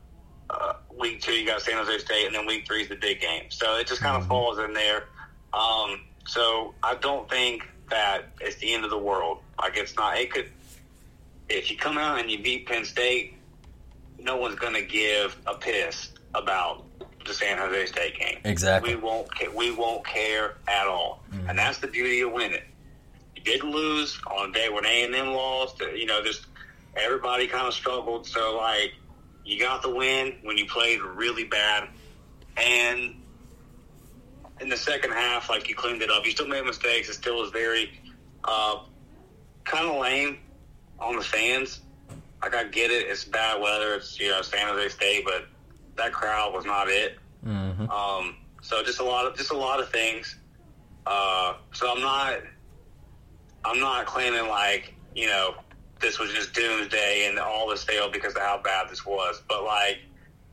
[0.49, 3.21] uh, week two you got San Jose State, and then week three is the big
[3.21, 3.45] game.
[3.49, 5.05] So it just kind of falls in there.
[5.53, 9.39] Um, so I don't think that it's the end of the world.
[9.59, 10.17] Like it's not.
[10.17, 10.49] It could.
[11.49, 13.35] If you come out and you beat Penn State,
[14.17, 16.85] no one's going to give a piss about
[17.25, 18.39] the San Jose State game.
[18.43, 18.95] Exactly.
[18.95, 19.27] We won't.
[19.33, 22.61] ca- We won't care at all, and that's the beauty of winning.
[23.35, 25.81] You didn't lose on a day when A and M lost.
[25.81, 26.45] uh, You know, just
[26.95, 28.25] everybody kind of struggled.
[28.27, 28.93] So like,
[29.45, 31.89] you got the win when you played really bad,
[32.57, 33.15] and
[34.61, 36.25] in the second half, like you cleaned it up.
[36.25, 37.09] You still made mistakes.
[37.09, 37.99] It still was very
[38.43, 38.79] uh,
[39.65, 40.37] kind of lame
[40.99, 41.81] on the fans.
[42.41, 43.95] Like I get it, it's bad weather.
[43.95, 45.47] It's you know San Jose State, but
[45.95, 47.17] that crowd was not it.
[47.45, 47.89] Mm-hmm.
[47.89, 50.37] Um, so just a lot of just a lot of things.
[51.05, 52.39] Uh, so I'm not
[53.65, 55.55] I'm not claiming like you know
[56.03, 59.41] this was just doomsday and all this failed because of how bad this was.
[59.47, 59.99] But like,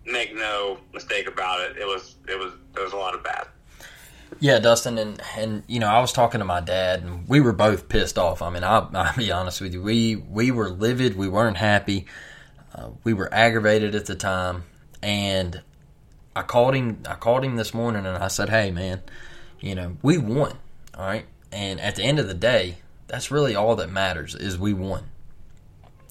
[0.07, 3.47] make no mistake about it, it was it was there was a lot of bad.
[4.39, 7.53] Yeah, Dustin, and and you know, I was talking to my dad, and we were
[7.53, 8.43] both pissed off.
[8.43, 12.07] I mean, I, I'll be honest with you, we we were livid, we weren't happy,
[12.75, 14.65] uh, we were aggravated at the time,
[15.03, 15.61] and
[16.35, 17.03] I called him.
[17.09, 19.03] I called him this morning, and I said, "Hey, man,
[19.61, 20.59] you know, we won,
[20.97, 24.59] all right, and at the end of the day, that's really all that matters is
[24.59, 25.05] we won,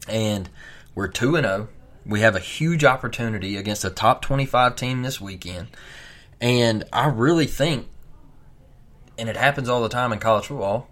[0.07, 0.49] and
[0.95, 1.67] we're two and zero.
[2.05, 5.67] We have a huge opportunity against a top twenty-five team this weekend."
[6.41, 7.87] And I really think
[9.19, 10.87] and it happens all the time in college football.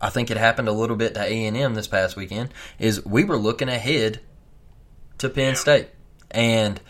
[0.00, 2.54] I think it happened a little bit to A and M this past weekend.
[2.78, 4.20] Is we were looking ahead
[5.18, 5.88] to Penn State,
[6.30, 6.80] and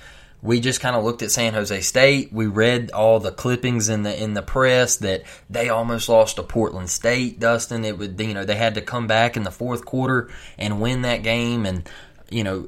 [0.43, 2.33] we just kind of looked at San Jose State.
[2.33, 6.43] We read all the clippings in the in the press that they almost lost to
[6.43, 7.41] Portland State.
[7.41, 10.81] Dustin, it would you know they had to come back in the fourth quarter and
[10.81, 11.89] win that game, and
[12.31, 12.67] you know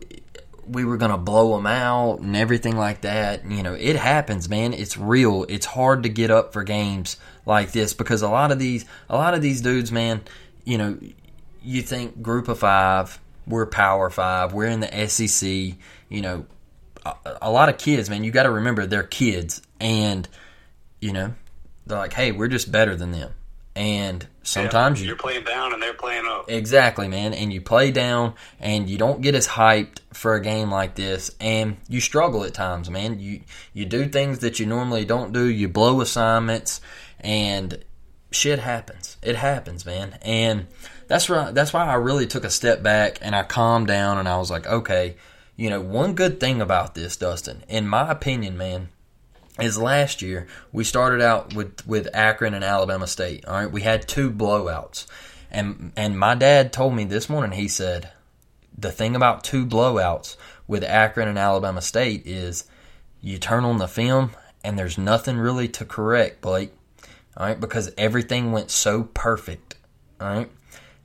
[0.66, 3.44] we were going to blow them out and everything like that.
[3.50, 4.72] You know, it happens, man.
[4.72, 5.44] It's real.
[5.48, 9.16] It's hard to get up for games like this because a lot of these, a
[9.16, 10.22] lot of these dudes, man,
[10.64, 10.98] you know,
[11.62, 15.76] you think group of five, we're power five, we're in the SEC,
[16.08, 16.46] you know,
[17.04, 20.28] a, lot of kids, man, you got to remember they're kids and,
[21.00, 21.34] you know,
[21.86, 23.32] they're like, hey, we're just better than them.
[23.74, 26.50] And sometimes Yeah, you you're playing down and they're playing up.
[26.50, 27.32] Exactly, man.
[27.32, 31.34] And you play down and you don't get as hyped for a game like this
[31.40, 33.18] and you struggle at times, man.
[33.18, 33.40] You
[33.72, 35.46] you do things that you normally don't do.
[35.46, 36.82] You blow assignments
[37.20, 37.82] and
[38.30, 39.16] shit happens.
[39.22, 40.18] It happens, man.
[40.20, 40.66] And
[41.08, 44.28] that's right that's why I really took a step back and I calmed down and
[44.28, 45.16] I was like, okay,
[45.62, 48.88] you know, one good thing about this, Dustin, in my opinion, man,
[49.60, 53.44] is last year we started out with with Akron and Alabama State.
[53.46, 55.06] All right, we had two blowouts,
[55.52, 57.52] and and my dad told me this morning.
[57.52, 58.10] He said
[58.76, 62.64] the thing about two blowouts with Akron and Alabama State is
[63.20, 64.32] you turn on the film
[64.64, 66.72] and there's nothing really to correct, Blake.
[67.36, 69.76] All right, because everything went so perfect.
[70.20, 70.50] All right,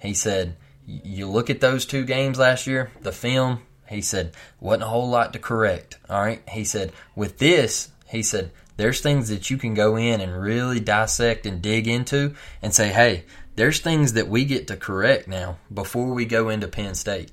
[0.02, 0.56] he said
[0.88, 3.62] you look at those two games last year, the film.
[3.90, 5.98] He said wasn't a whole lot to correct.
[6.10, 10.22] All right, he said with this he said, there's things that you can go in
[10.22, 14.78] and really dissect and dig into and say, hey, there's things that we get to
[14.78, 17.32] correct now before we go into Penn State.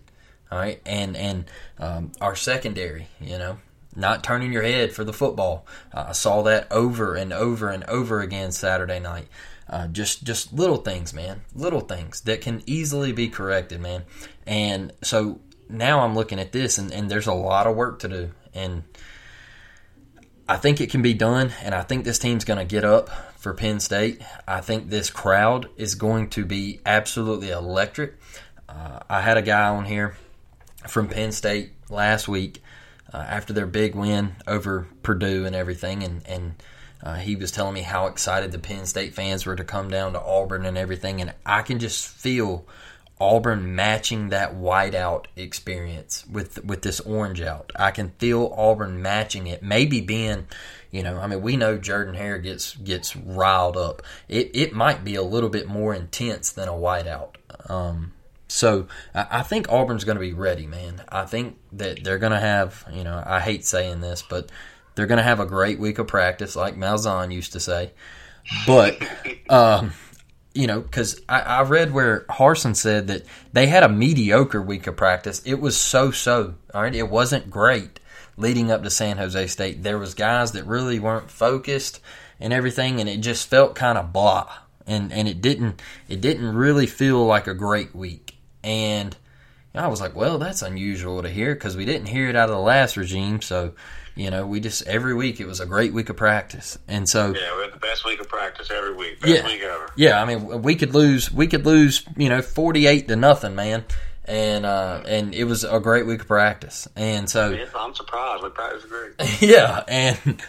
[0.50, 0.80] All right.
[0.86, 1.44] And, and,
[1.78, 3.58] um, our secondary, you know,
[3.94, 5.66] not turning your head for the football.
[5.92, 9.28] Uh, I saw that over and over and over again Saturday night.
[9.68, 11.42] Uh, just, just little things, man.
[11.54, 14.04] Little things that can easily be corrected, man.
[14.46, 15.40] And so
[15.74, 18.30] now I'm looking at this and, and there's a lot of work to do.
[18.54, 18.84] And,
[20.46, 23.08] I think it can be done, and I think this team's going to get up
[23.38, 24.20] for Penn State.
[24.46, 28.16] I think this crowd is going to be absolutely electric.
[28.68, 30.16] Uh, I had a guy on here
[30.86, 32.62] from Penn State last week
[33.12, 36.62] uh, after their big win over Purdue and everything, and and
[37.02, 40.12] uh, he was telling me how excited the Penn State fans were to come down
[40.12, 42.66] to Auburn and everything, and I can just feel
[43.20, 47.72] Auburn matching that whiteout experience with with this orange out.
[47.76, 49.62] I can feel Auburn matching it.
[49.62, 50.46] Maybe being,
[50.90, 54.02] you know, I mean, we know Jordan Hare gets gets riled up.
[54.28, 57.36] It it might be a little bit more intense than a whiteout.
[57.70, 58.12] Um,
[58.48, 61.02] so I, I think Auburn's going to be ready, man.
[61.08, 64.50] I think that they're going to have, you know, I hate saying this, but
[64.94, 67.92] they're going to have a great week of practice, like Malzahn used to say.
[68.66, 68.98] But
[69.48, 69.92] um,
[70.54, 74.86] you know, because I, I read where Harsin said that they had a mediocre week
[74.86, 75.42] of practice.
[75.44, 76.54] It was so so.
[76.72, 78.00] All right, it wasn't great
[78.36, 79.82] leading up to San Jose State.
[79.82, 82.00] There was guys that really weren't focused
[82.40, 84.52] and everything, and it just felt kind of blah.
[84.86, 88.36] And and it didn't it didn't really feel like a great week.
[88.62, 89.16] And
[89.74, 92.54] I was like, well, that's unusual to hear because we didn't hear it out of
[92.54, 93.42] the last regime.
[93.42, 93.72] So,
[94.14, 97.34] you know, we just every week it was a great week of practice, and so
[97.34, 99.20] Yeah, we had the best week of practice every week.
[99.20, 99.90] Best yeah, week ever.
[99.96, 100.22] yeah.
[100.22, 103.84] I mean, we could lose, we could lose, you know, forty eight to nothing, man,
[104.26, 108.42] and uh, and it was a great week of practice, and so I'm surprised.
[108.42, 109.12] We practiced great.
[109.42, 110.42] yeah, and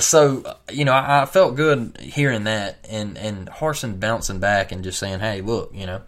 [0.00, 4.82] so you know, I, I felt good hearing that, and and Harsin bouncing back and
[4.82, 6.02] just saying, "Hey, look, you know,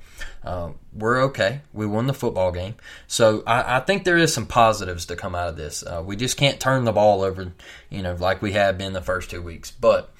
[0.44, 1.60] uh, we're okay.
[1.74, 5.34] We won the football game." So I, I think there is some positives to come
[5.34, 5.84] out of this.
[5.84, 7.52] Uh, we just can't turn the ball over,
[7.90, 9.70] you know, like we have been the first two weeks.
[9.70, 10.10] But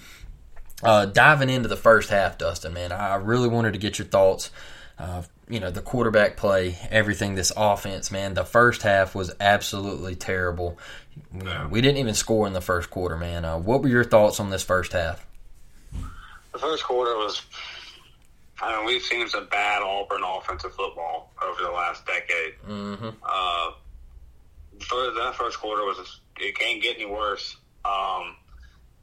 [0.82, 4.50] uh, diving into the first half, Dustin, man, I really wanted to get your thoughts.
[4.98, 8.34] Uh, you know, the quarterback play, everything, this offense, man.
[8.34, 10.78] The first half was absolutely terrible.
[11.32, 13.44] Know, we didn't even score in the first quarter, man.
[13.44, 15.26] Uh, what were your thoughts on this first half?
[16.52, 17.42] The first quarter was.
[18.62, 22.54] I mean, we've seen some bad Auburn offensive football over the last decade.
[22.68, 23.08] Mm-hmm.
[23.22, 23.70] Uh,
[24.80, 27.56] for that first quarter was it can't get any worse.
[27.84, 28.36] Um,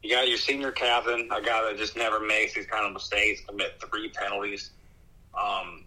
[0.02, 3.40] you got your senior captain, a guy that just never makes these kind of mistakes,
[3.46, 4.70] commit three penalties.
[5.34, 5.84] Um,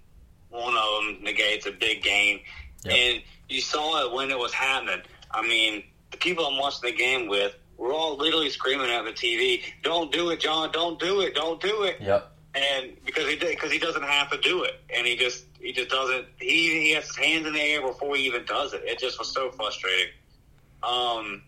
[0.52, 2.40] one of them negates a big game,
[2.86, 2.96] Yep.
[2.96, 5.02] and you saw it when it was happening.
[5.32, 9.12] I mean, the people I'm watching the game with were all literally screaming at the
[9.14, 10.72] TV, "Don't do it, John!
[10.72, 11.34] Don't do it!
[11.36, 12.32] Don't do it!" Yep.
[12.54, 15.90] and because he because he doesn't have to do it, and he just he just
[15.90, 16.28] doesn't.
[16.40, 18.82] He he has his hands in the air before he even does it.
[18.86, 20.12] It just was so frustrating.
[20.84, 21.44] Um.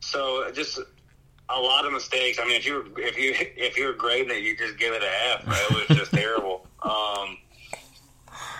[0.00, 0.78] So just
[1.48, 2.38] a lot of mistakes.
[2.40, 5.30] I mean, if you if you if you're grading it, you just give it a
[5.34, 5.44] F.
[5.70, 6.66] It was just terrible.
[6.82, 7.38] Um.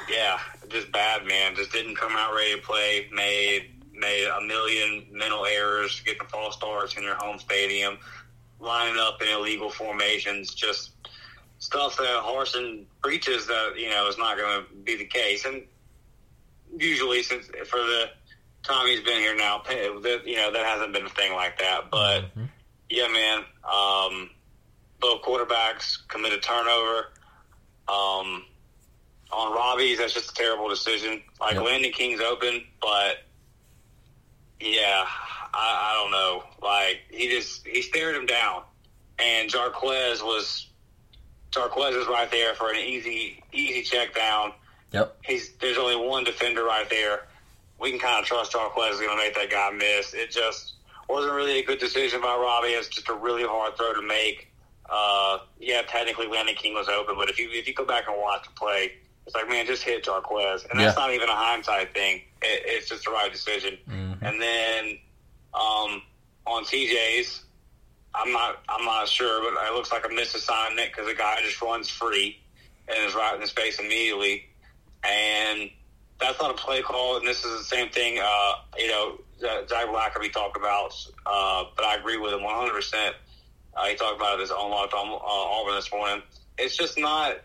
[0.09, 0.39] Yeah,
[0.69, 1.55] just bad, man.
[1.57, 3.09] Just didn't come out ready to play.
[3.13, 7.99] Made made a million mental errors, getting false starts in your home stadium,
[8.61, 10.91] lining up in illegal formations, just
[11.59, 15.45] stuff that Harsin preaches that you know is not going to be the case.
[15.45, 15.63] And
[16.77, 18.11] usually, since for the
[18.63, 21.91] time he's been here now, you know that hasn't been a thing like that.
[21.91, 22.27] But
[22.89, 24.31] yeah, man, um,
[25.01, 27.13] both quarterbacks committed turnover.
[27.89, 28.45] Um,
[29.33, 31.23] on Robbie's, that's just a terrible decision.
[31.41, 31.65] Like Yep.
[31.65, 33.19] Landen King's open, but
[34.61, 36.45] yeah, I, I don't know.
[36.63, 38.63] Like he just he stared him down,
[39.19, 40.69] and Jarquez was
[41.51, 44.53] Jarquez is right there for an easy easy check down.
[44.93, 45.17] Yep.
[45.25, 47.27] He's there's only one defender right there.
[47.79, 50.15] We can kind of trust Jarquez is going to make that guy miss.
[50.15, 50.75] It just
[51.09, 52.69] wasn't really a good decision by Robbie.
[52.69, 54.49] It's just a really hard throw to make.
[54.89, 58.19] Uh, yeah, technically Landon King was open, but if you if you go back and
[58.21, 58.93] watch the play,
[59.27, 61.03] it's like man, just hit Jarquez, and that's Yeah.
[61.03, 62.23] not even a hindsight thing.
[62.43, 63.79] It, it's just the right decision.
[64.23, 64.99] And then
[65.55, 66.03] um,
[66.47, 67.43] on TJ's,
[68.15, 71.61] I'm not I'm not sure, but it looks like a misassignment because the guy just
[71.61, 72.39] runs free
[72.89, 74.47] and is right in the space immediately,
[75.05, 75.71] and
[76.21, 77.17] that's not a play call.
[77.19, 78.19] And this is the same thing.
[78.23, 80.95] Uh, you know, Zach Blackerby talked about,
[81.27, 82.73] uh, but I agree with him 100.
[82.73, 83.17] percent
[83.77, 85.17] uh, He talked about it his own lot on uh,
[85.61, 86.23] Auburn this morning.
[86.59, 87.39] It's just not.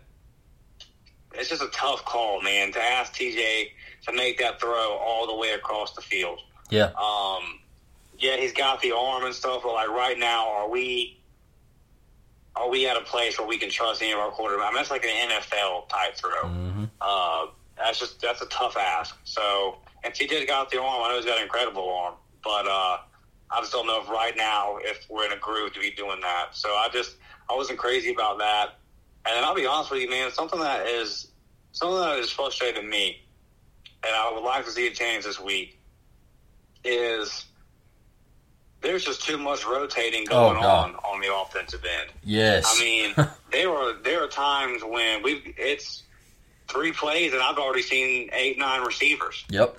[1.34, 3.68] It's just a tough call, man, to ask TJ
[4.06, 6.40] to make that throw all the way across the field.
[6.70, 6.90] Yeah.
[7.00, 7.60] Um,
[8.18, 11.18] yeah, he's got the arm and stuff, but like right now, are we
[12.54, 14.66] are we at a place where we can trust any of our quarterback?
[14.66, 16.50] I mean, that's like an NFL type throw.
[17.00, 19.16] Uh, that's just that's a tough ask.
[19.24, 21.02] So, and TJ's got the arm.
[21.02, 22.14] I know he's got an incredible arm,
[22.44, 22.98] but uh,
[23.50, 26.20] I just don't know if right now if we're in a groove to be doing
[26.20, 26.48] that.
[26.52, 27.16] So I just
[27.50, 28.78] I wasn't crazy about that.
[29.24, 31.28] And then I'll be honest with you, man, something that is
[31.72, 33.22] something that has frustrated me,
[34.04, 35.78] and I would like to see it change this week,
[36.84, 37.44] is
[38.80, 40.90] there's just too much rotating Oh, going God.
[40.90, 42.10] on on the offensive end.
[42.24, 42.64] Yes.
[42.66, 43.14] I mean,
[43.52, 46.02] there were there are times when we it's
[46.68, 49.44] three plays and I've already seen eight nine receivers.
[49.50, 49.78] Yep.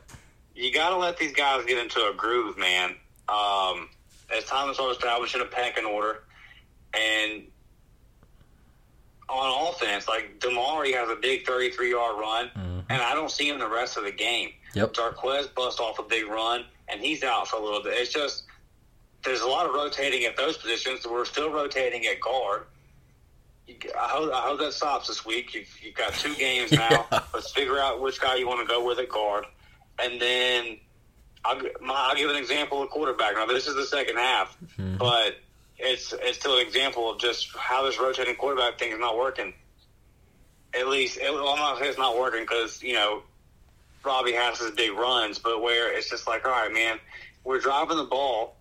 [0.56, 2.92] You got to let these guys get into a groove, man.
[3.28, 3.90] Um,
[4.30, 6.24] it's time to start establishing a pecking order,
[6.94, 7.44] and
[9.30, 12.80] on offense, like Damari has a big 33 yard run, mm-hmm.
[12.90, 14.52] and I don't see him the rest of the game.
[14.76, 14.94] Yep.
[14.94, 17.94] Jarquez bust off a big run, and he's out for a little bit.
[17.94, 18.44] It's just
[19.24, 21.06] there's a lot of rotating at those positions.
[21.08, 22.64] We're still rotating at guard.
[23.70, 25.54] I hope, I hope that stops this week.
[25.54, 27.08] You've, you've got two games now.
[27.34, 29.46] Let's figure out which guy you want to go with at guard,
[30.00, 30.78] and then
[31.46, 33.36] I'll, my, I'll give an example of quarterback.
[33.36, 34.98] Now this is the second half, mm-hmm.
[34.98, 35.38] but
[35.84, 39.54] it's it's still an example of just how this rotating quarterback thing is not working.
[40.74, 43.24] At least, it, well, I'm not saying it's not working because you know
[44.04, 47.00] Robbie has his big runs, but where it's just like, all right, man,
[47.44, 48.56] we're driving the ball.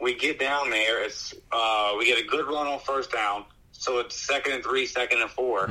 [0.00, 1.02] We get down there.
[1.04, 4.86] It's uh, we get a good run on first down, so it's second and three,
[4.86, 5.66] second and 4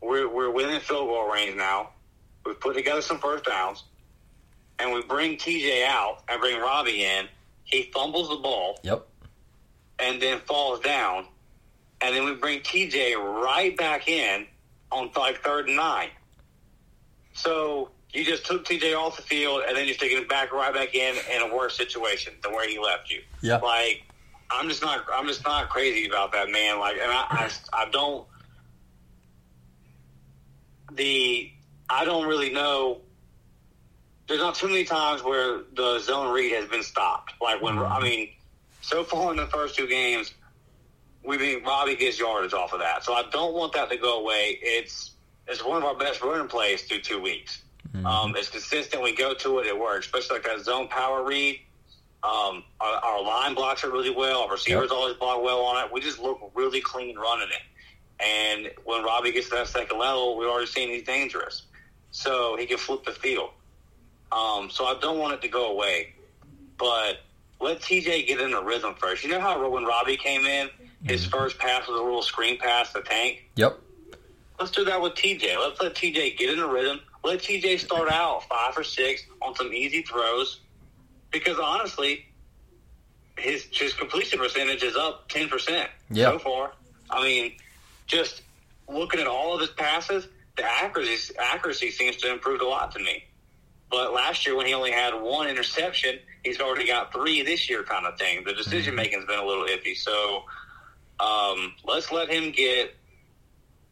[0.00, 1.90] We're we're within field goal range now.
[2.44, 3.84] We've put together some first downs,
[4.78, 7.28] and we bring TJ out and bring Robbie in.
[7.64, 8.78] He fumbles the ball.
[8.82, 9.06] Yep.
[10.02, 11.26] And then falls down,
[12.00, 14.46] and then we bring TJ right back in
[14.90, 16.08] on like third and nine.
[17.34, 20.74] So you just took TJ off the field, and then you're taking him back right
[20.74, 23.22] back in in a worse situation than where he left you.
[23.40, 23.56] Yeah.
[23.56, 24.02] Like
[24.50, 26.78] I'm just not I'm just not crazy about that man.
[26.78, 28.26] Like, and I I, I don't
[30.92, 31.50] the
[31.88, 33.00] I don't really know.
[34.28, 37.32] There's not too many times where the zone read has been stopped.
[37.40, 37.92] Like when mm-hmm.
[37.92, 38.28] I mean,
[38.82, 40.32] so far in the first two games,
[41.24, 43.04] we mean Robbie gets yardage off of that.
[43.04, 44.58] So I don't want that to go away.
[44.60, 45.12] It's
[45.48, 47.62] it's one of our best running plays through two weeks.
[48.06, 49.02] Um, it's consistent.
[49.02, 49.66] We go to it.
[49.66, 51.60] It works, especially like that zone power read.
[52.22, 54.42] Um, our, our line blocks it really well.
[54.42, 54.92] Our receivers Yep.
[54.92, 55.92] always block well on it.
[55.92, 58.22] We just look really clean running it.
[58.24, 61.62] And when Robbie gets to that second level, we've already seen he's dangerous.
[62.12, 63.50] So he can flip the field.
[64.30, 66.14] Um, so I don't want it to go away.
[66.78, 67.18] But
[67.62, 69.22] let TJ get in a rhythm first.
[69.22, 70.68] You know how when Robbie came in,
[71.04, 71.30] his mm-hmm.
[71.30, 73.44] first pass was a little screen pass to Tank?
[73.56, 73.78] Yep.
[74.58, 75.56] Let's do that with TJ.
[75.58, 77.00] Let's let TJ get in a rhythm.
[77.24, 80.60] Let TJ start out five or six on some easy throws.
[81.30, 82.26] Because honestly,
[83.38, 86.32] his his completion percentage is up ten percent Yeah.
[86.32, 86.72] so far.
[87.10, 87.54] I mean,
[88.06, 88.42] just
[88.88, 92.92] looking at all of his passes, the accuracy accuracy seems to have improved a lot
[92.92, 93.24] to me.
[93.90, 97.82] But last year, when he only had one interception, he's already got three this year,
[97.82, 98.44] kind of thing.
[98.44, 99.96] The decision making's been a little iffy.
[99.96, 100.44] So
[101.20, 102.94] um, let's let him get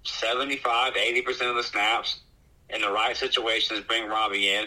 [0.05, 2.21] 75, 80% of the snaps
[2.69, 4.67] in the right situations, bring Robbie in.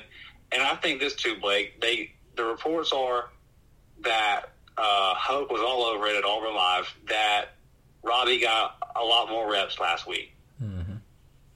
[0.51, 1.81] And I think this too, Blake.
[1.81, 3.29] They the reports are
[4.01, 4.45] that
[4.77, 7.45] uh, Hope was all over it at Auburn Live that
[8.03, 10.35] Robbie got a lot more reps last week,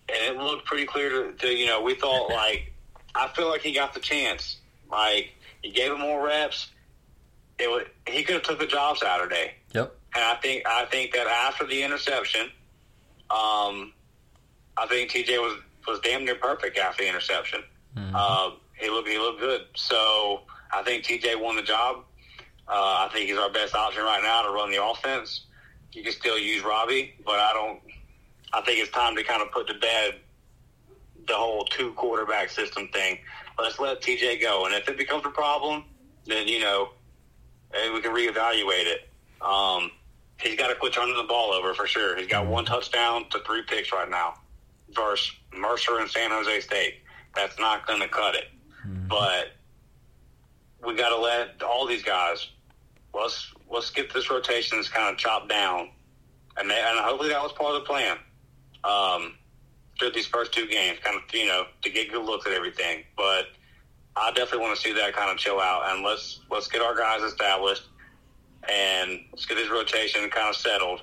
[0.09, 2.73] and it looked pretty clear to, to you know we thought like
[3.13, 4.57] I feel like he got the chance.
[4.89, 6.69] Like he gave him more reps.
[7.59, 9.53] It would, he could have took the job Saturday.
[9.73, 9.95] Yep.
[10.15, 12.49] And I think I think that after the interception,
[13.29, 13.93] um,
[14.77, 17.63] I think TJ was was damn near perfect after the interception.
[18.13, 19.65] Uh, he looked he looked good.
[19.75, 20.41] So
[20.71, 22.03] I think TJ won the job.
[22.67, 25.45] Uh, I think he's our best option right now to run the offense.
[25.93, 27.79] You can still use Robbie, but I don't.
[28.53, 30.15] I think it's time to kind of put to bed
[31.27, 33.19] the whole two quarterback system thing.
[33.59, 35.85] Let's let TJ go, and if it becomes a problem,
[36.25, 36.89] then you know
[37.93, 39.09] we can reevaluate it.
[39.41, 39.91] Um,
[40.41, 42.15] he's got to quit turning the ball over for sure.
[42.17, 44.35] He's got one touchdown to three picks right now
[44.91, 47.01] versus Mercer and San Jose State.
[47.35, 48.45] That's not going to cut it.
[49.07, 49.53] But
[50.85, 52.47] we got to let all these guys.
[53.13, 55.89] Let's let's get this rotation that's kind of chopped down,
[56.57, 58.17] and they, and hopefully that was part of the plan.
[58.83, 59.33] Um,
[59.99, 63.03] through these first two games, kind of you know to get good looks at everything.
[63.15, 63.47] But
[64.15, 66.95] I definitely want to see that kind of chill out, and let's let's get our
[66.95, 67.83] guys established,
[68.69, 71.01] and let's get this rotation kind of settled,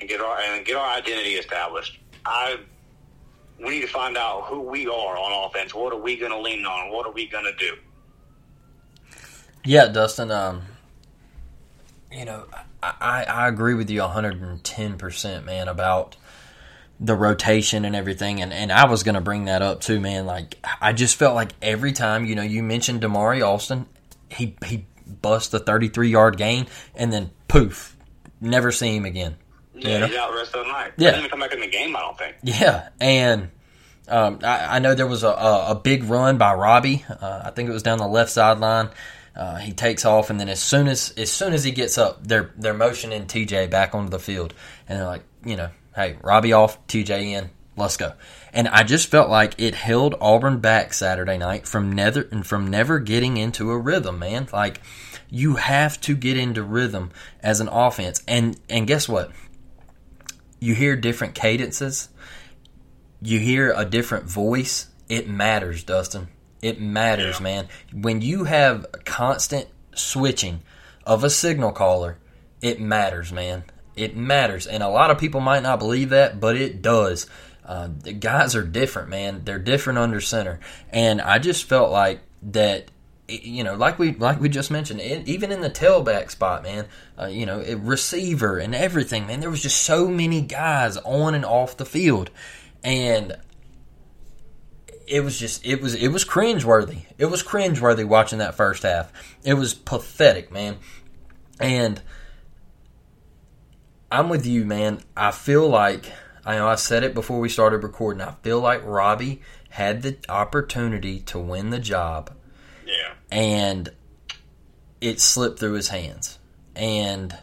[0.00, 1.98] and get our and get our identity established.
[2.24, 2.58] I
[3.58, 5.74] we need to find out who we are on offense.
[5.74, 6.90] What are we going to lean on?
[6.90, 7.76] What are we going to do?
[9.64, 10.30] Yeah, Dustin.
[10.30, 10.62] Um,
[12.10, 12.46] you know,
[12.82, 16.16] I, I, agree with you 110%, man, about
[17.02, 18.40] the rotation and everything.
[18.40, 20.24] And, and I was going to bring that up too, man.
[20.24, 23.86] Like, I just felt like every time, you know, you mentioned Damari Alston,
[24.28, 24.86] he, he
[25.20, 27.96] bust a 33 yard gain and then poof,
[28.40, 29.36] never see him again.
[29.74, 30.06] Yeah, You know?
[30.06, 30.92] he's out the rest of the night.
[30.96, 31.10] Yeah.
[31.10, 31.96] He didn't even come back in the game.
[31.96, 32.36] I don't think.
[32.44, 33.50] Yeah, and
[34.08, 37.04] um, I, I know there was a, a, a big run by Robbie.
[37.08, 38.90] Uh, I think it was down the left sideline.
[39.34, 42.26] Uh, he takes off, and then as soon as as soon as he gets up,
[42.26, 44.52] they're they're motioning TJ back onto the field,
[44.86, 48.12] and they're like, you know, hey, Robbie off, TJ in, let's go.
[48.52, 52.98] And I just felt like it held Auburn back Saturday night from never from never
[52.98, 54.48] getting into a rhythm, man.
[54.52, 54.80] Like
[55.30, 57.10] you have to get into rhythm
[57.42, 59.30] as an offense, and and guess what?
[60.60, 62.08] You hear different cadences
[63.24, 66.26] you hear a different voice, it matters, Dustin.
[66.60, 67.68] It matters, man.
[67.92, 70.62] When you have constant switching
[71.06, 72.18] of a signal caller,
[72.60, 73.64] it matters, man.
[73.96, 74.66] It matters.
[74.66, 77.26] And a lot of people might not believe that, but it does.
[77.64, 79.42] Uh, the guys are different, man.
[79.44, 80.60] They're different under center.
[80.90, 82.90] And I just felt like that
[83.28, 86.86] you know, like we like we just mentioned, it, even in the tailback spot, man,
[87.18, 91.34] uh, you know, it, receiver and everything, man, there was just so many guys on
[91.34, 92.30] and off the field,
[92.82, 93.36] and
[95.06, 97.04] it was just it was it was cringeworthy.
[97.16, 99.12] It was cringeworthy watching that first half.
[99.44, 100.78] It was pathetic, man,
[101.60, 102.02] and
[104.12, 105.00] I'm with you, man.
[105.16, 106.12] I feel like
[106.44, 108.20] I know I said it before we started recording.
[108.20, 109.40] I feel like Robbie
[109.70, 112.30] had the opportunity to win the job
[112.86, 113.14] Yeah.
[113.30, 113.88] and
[115.00, 116.38] it slipped through his hands.
[116.76, 117.36] And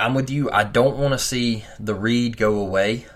[0.00, 0.50] I'm with you.
[0.50, 3.06] I don't want to see the read go away.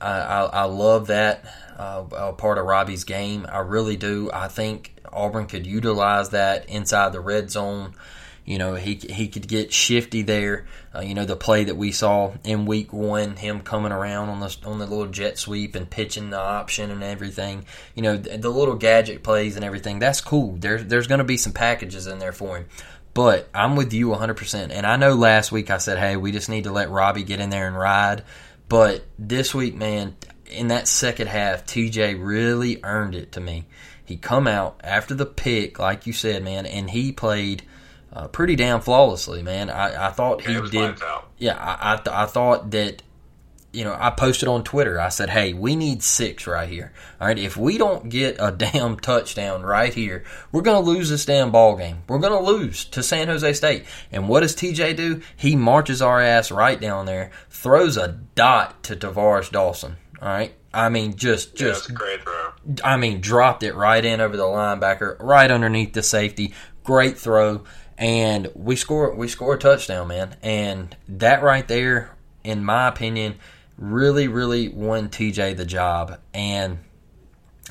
[0.00, 1.44] I, I, I love that
[1.76, 3.46] uh, part of Robbie's game.
[3.50, 4.30] I really do.
[4.32, 7.94] I think Auburn could utilize that inside the red zone.
[8.50, 10.66] You know, he he could get shifty there.
[10.92, 14.40] Uh, you know, the play that we saw in week one, him coming around on
[14.40, 17.64] the on the little jet sweep and pitching the option and everything.
[17.94, 20.00] You know, the, the little gadget plays and everything.
[20.00, 20.56] That's cool.
[20.56, 22.66] There's there's going to be some packages in there for him.
[23.14, 24.70] But I'm with you 100%.
[24.72, 27.38] And I know last week I said, hey, we just need to let Robbie get
[27.38, 28.24] in there and ride.
[28.68, 33.66] But this week, man, in that second half, TJ really earned it to me.
[34.04, 37.62] He come out after the pick, like you said, man, and he played
[38.12, 39.70] uh, pretty damn flawlessly, man.
[39.70, 41.00] I, I thought he did.
[41.38, 43.02] Yeah, I I, th- I thought that
[43.72, 44.98] you know, I posted on Twitter.
[44.98, 46.92] I said, "Hey, we need six right here.
[47.20, 51.08] All right, if we don't get a damn touchdown right here, we're going to lose
[51.08, 52.02] this damn ball game.
[52.08, 55.22] We're going to lose to San Jose State." And what does TJ do?
[55.36, 59.96] He marches our ass right down there, throws a dot to Tavares Dawson.
[60.20, 62.52] All right, I mean, just just yeah, great throw.
[62.84, 66.54] I mean, dropped it right in over the linebacker, right underneath the safety.
[66.82, 67.62] Great throw,
[68.00, 70.34] and we score we score a touchdown, man.
[70.42, 72.10] And that right there,
[72.42, 73.36] in my opinion
[73.80, 76.20] really, really won TJ the job.
[76.32, 76.78] And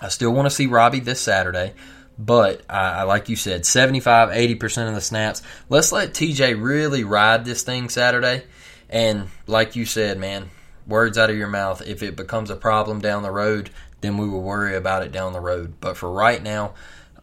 [0.02, 1.74] I still want to see Robbie this Saturday.
[2.18, 5.42] But I, like you said, 75, 80% of the snaps.
[5.70, 8.44] Let's let TJ really ride this thing Saturday.
[8.90, 10.50] And like you said, man,
[10.86, 11.82] words out of your mouth.
[11.82, 13.70] If it becomes a problem down the road,
[14.02, 15.76] then we will worry about it down the road.
[15.80, 16.74] But for right now,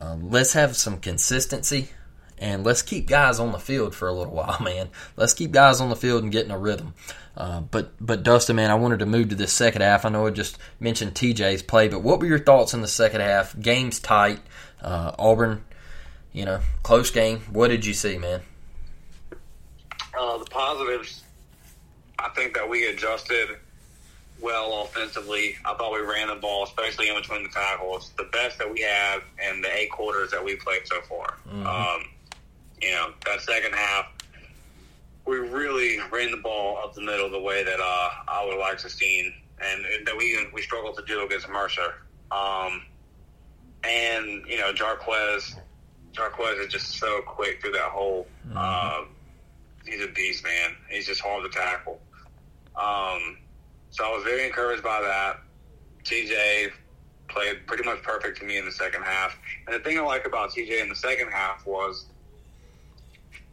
[0.00, 1.90] um, let's have some consistency
[2.38, 4.88] and let's keep guys on the field for a little while, man.
[5.16, 6.94] Let's keep guys on the field and getting a rhythm.
[7.36, 10.04] Uh, but but Dustin, man, I wanted to move to this second half.
[10.04, 13.20] I know I just mentioned TJ's play, but what were your thoughts in the second
[13.20, 13.58] half?
[13.58, 14.40] Game's tight.
[14.80, 15.64] Uh, Auburn,
[16.32, 17.40] you know, close game.
[17.50, 18.40] What did you see, man?
[20.18, 21.24] Uh, the positives,
[22.18, 23.50] I think that we adjusted
[24.40, 25.56] well offensively.
[25.64, 28.80] I thought we ran the ball, especially in between the tackles, the best that we
[28.80, 31.36] have in the eight quarters that we played so far.
[31.48, 31.66] Mm-hmm.
[31.66, 32.08] Um,
[32.80, 34.06] you know, that second half,
[35.26, 38.78] we really ran the ball up the middle the way that uh, I would like
[38.78, 41.94] to see, and, that we we struggled to do against Mercer.
[42.30, 42.82] Um,
[43.84, 45.58] and you know, Jarquez,
[46.12, 48.26] Jarquez is just so quick through that hole.
[48.46, 48.56] Mm-hmm.
[48.56, 49.04] Uh,
[49.84, 50.76] he's a beast, man.
[50.90, 52.00] He's just hard to tackle.
[52.76, 53.38] Um,
[53.90, 55.40] so I was very encouraged by that.
[56.04, 56.70] TJ
[57.28, 59.36] played pretty much perfect to me in the second half.
[59.66, 62.06] And the thing I like about TJ in the second half was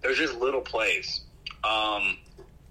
[0.03, 1.21] there's just little plays.
[1.63, 2.17] Um,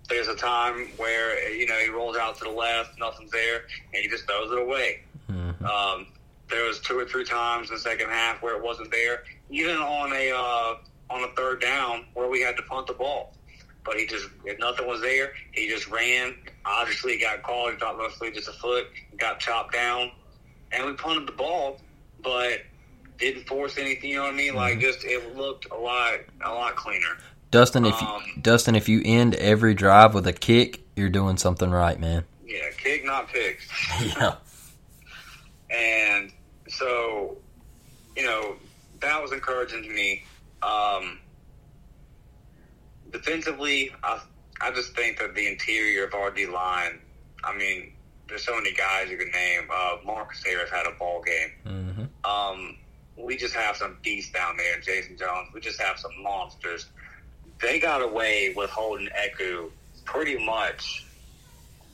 [0.08, 3.62] there's a time where you know he rolls out to the left, nothing's there,
[3.92, 5.00] and he just throws it away.
[5.30, 5.64] Mm-hmm.
[5.64, 6.06] Um,
[6.50, 9.76] there was two or three times in the second half where it wasn't there, even
[9.76, 10.74] on a uh,
[11.10, 13.32] on a third down where we had to punt the ball.
[13.84, 16.34] But he just if nothing was there, he just ran.
[16.64, 17.72] Obviously, got called.
[17.72, 20.10] He thought mostly just a foot, got chopped down,
[20.70, 21.80] and we punted the ball,
[22.22, 22.60] but
[23.18, 24.10] didn't force anything.
[24.10, 24.54] You know what I mean?
[24.54, 24.82] Like mm-hmm.
[24.82, 27.18] just it looked a lot a lot cleaner.
[27.50, 31.36] Dustin, if you, um, Dustin, if you end every drive with a kick, you're doing
[31.36, 32.24] something right, man.
[32.46, 33.68] Yeah, kick, not picks.
[34.00, 34.36] yeah.
[35.72, 36.30] And
[36.68, 37.38] so,
[38.14, 38.56] you know,
[39.00, 40.22] that was encouraging to me.
[40.62, 41.18] Um,
[43.10, 44.20] defensively, I,
[44.60, 47.00] I just think that the interior of our D line,
[47.42, 47.94] I mean,
[48.28, 49.62] there's so many guys you can name.
[49.72, 51.52] Uh, Marcus Harris had a ball game.
[51.66, 52.30] Mm-hmm.
[52.30, 52.76] Um,
[53.16, 54.80] we just have some beasts down there.
[54.80, 55.48] Jason Jones.
[55.54, 56.86] We just have some monsters
[57.62, 59.70] they got away with holding Eku
[60.04, 61.06] pretty much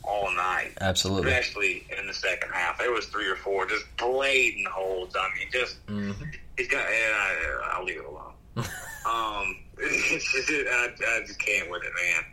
[0.03, 0.73] all night.
[0.81, 1.31] Absolutely.
[1.31, 2.79] Especially in the second half.
[2.79, 5.14] There was three or four just blatant holds.
[5.14, 6.25] I mean, just, mm-hmm.
[6.57, 8.33] he's got, I, I'll leave it alone.
[8.57, 12.25] um, it's just, I, I just can't with it, man.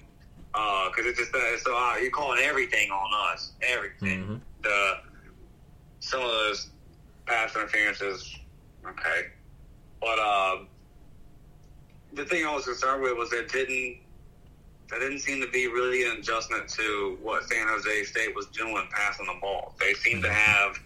[0.53, 3.51] Because uh, it's just, uh, so uh, you're calling everything on us.
[3.61, 4.23] Everything.
[4.23, 4.35] Mm-hmm.
[4.63, 4.93] The,
[5.99, 6.69] some of those
[7.25, 8.33] pass interferences,
[8.89, 9.27] okay.
[9.99, 10.67] But, um,
[12.13, 13.97] the thing I was concerned with was that didn't
[14.89, 18.87] that didn't seem to be really an adjustment to what San Jose State was doing
[18.91, 19.73] passing the ball.
[19.79, 20.79] They seemed to have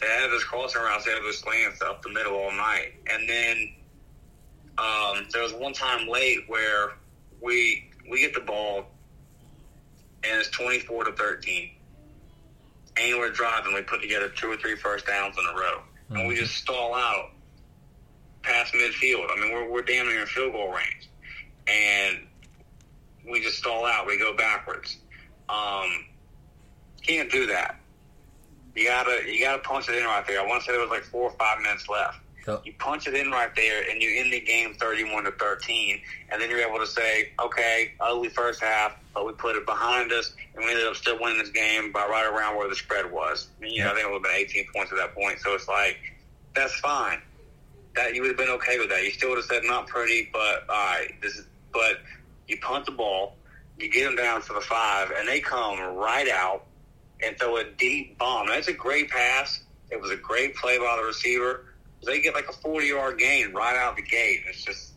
[0.00, 3.28] they had this crossing routes, they had this slants up the middle all night, and
[3.28, 3.72] then
[4.76, 6.92] um, there was one time late where
[7.40, 8.86] we we get the ball
[10.24, 11.70] and it's twenty four to thirteen,
[13.00, 13.72] and we're driving.
[13.72, 15.80] We put together two or three first downs in a row,
[16.10, 16.42] and we mm-hmm.
[16.42, 17.30] just stall out
[18.42, 19.26] past midfield.
[19.30, 21.10] I mean, we're, we're damn near in field goal range.
[21.66, 22.26] And
[23.28, 24.06] we just stall out.
[24.06, 24.98] We go backwards.
[25.48, 26.06] Um,
[27.02, 27.80] can't do that.
[28.74, 30.40] You gotta you gotta punch it in right there.
[30.40, 32.18] I want to say there was like four or five minutes left.
[32.46, 32.62] Yep.
[32.64, 36.40] You punch it in right there, and you end the game thirty-one to thirteen, and
[36.40, 40.32] then you're able to say, "Okay, ugly first half, but we put it behind us,
[40.54, 43.48] and we ended up still winning this game by right around where the spread was.
[43.60, 45.40] You know, I think it would have been eighteen points at that point.
[45.40, 45.98] So it's like
[46.54, 47.20] that's fine.
[47.96, 49.02] That you would have been okay with that.
[49.02, 51.46] You still would have said not pretty, but all right, this is.
[51.72, 52.00] But
[52.48, 53.36] you punt the ball,
[53.78, 56.64] you get them down for the five, and they come right out
[57.22, 58.46] and throw a deep bomb.
[58.46, 59.62] That's a great pass.
[59.90, 61.64] It was a great play by the receiver.
[62.06, 64.42] They get like a 40 yard gain right out the gate.
[64.48, 64.92] It's just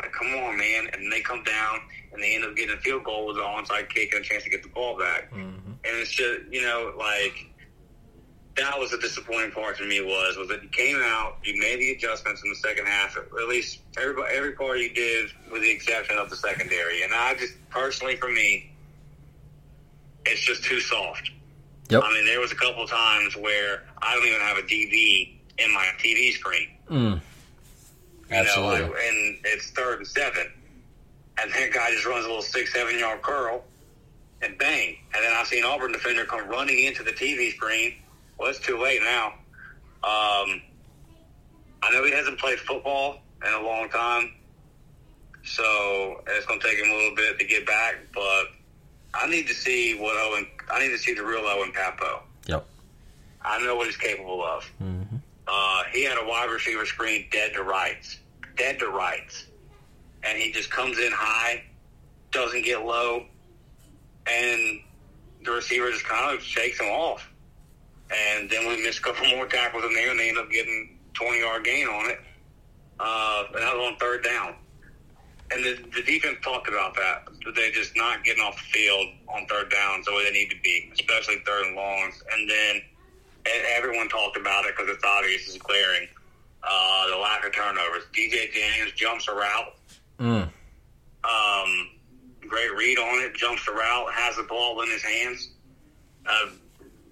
[0.00, 0.88] like, come on, man.
[0.92, 1.80] And they come down
[2.12, 4.44] and they end up getting a field goal with an onside kick and a chance
[4.44, 5.30] to get the ball back.
[5.32, 5.70] Mm-hmm.
[5.70, 7.48] And it's just, you know, like,
[8.58, 11.78] that was the disappointing part to me was was that you came out, you made
[11.78, 13.16] the adjustments in the second half.
[13.16, 17.04] At least every every part you did, with the exception of the secondary.
[17.04, 18.72] And I just personally, for me,
[20.26, 21.30] it's just too soft.
[21.88, 22.02] Yep.
[22.04, 25.37] I mean, there was a couple of times where I don't even have a DB
[25.58, 26.68] in my TV screen.
[26.90, 27.20] Mm.
[28.30, 28.80] You Absolutely.
[28.80, 30.46] know, like, and it's third and seven,
[31.40, 33.64] and a guy just runs a little six, seven yard curl,
[34.42, 34.98] and bang.
[35.14, 37.94] And then I see an Auburn defender come running into the TV screen.
[38.38, 39.26] Well, it's too late now.
[40.04, 40.62] Um,
[41.82, 44.34] I know he hasn't played football in a long time,
[45.44, 47.96] so it's going to take him a little bit to get back.
[48.14, 48.46] But
[49.14, 50.46] I need to see what Owen.
[50.70, 52.22] I need to see the real Owen Pappoe.
[52.46, 52.66] Yep.
[53.42, 54.70] I know what he's capable of.
[55.50, 58.18] Uh, he had a wide receiver screen dead to rights,
[58.56, 59.46] dead to rights,
[60.22, 61.64] and he just comes in high,
[62.30, 63.24] doesn't get low,
[64.26, 64.80] and
[65.44, 67.30] the receiver just kind of shakes him off.
[68.10, 70.98] And then we missed a couple more tackles in there, and they end up getting
[71.14, 72.20] twenty yard gain on it.
[73.00, 74.54] Uh, and that was on third down.
[75.50, 77.26] And the, the defense talked about that.
[77.54, 80.60] They're just not getting off the field on third downs the way they need to
[80.62, 82.22] be, especially third and longs.
[82.32, 82.82] And then
[83.76, 86.08] everyone talked about it because it's obvious, it's glaring.
[86.62, 88.04] Uh, the lack of turnovers.
[88.12, 89.74] DJ James jumps a route.
[90.18, 90.50] Mm.
[91.24, 91.90] Um,
[92.48, 93.34] great read on it.
[93.34, 94.12] Jumps the route.
[94.12, 95.50] Has the ball in his hands.
[96.26, 96.50] Uh,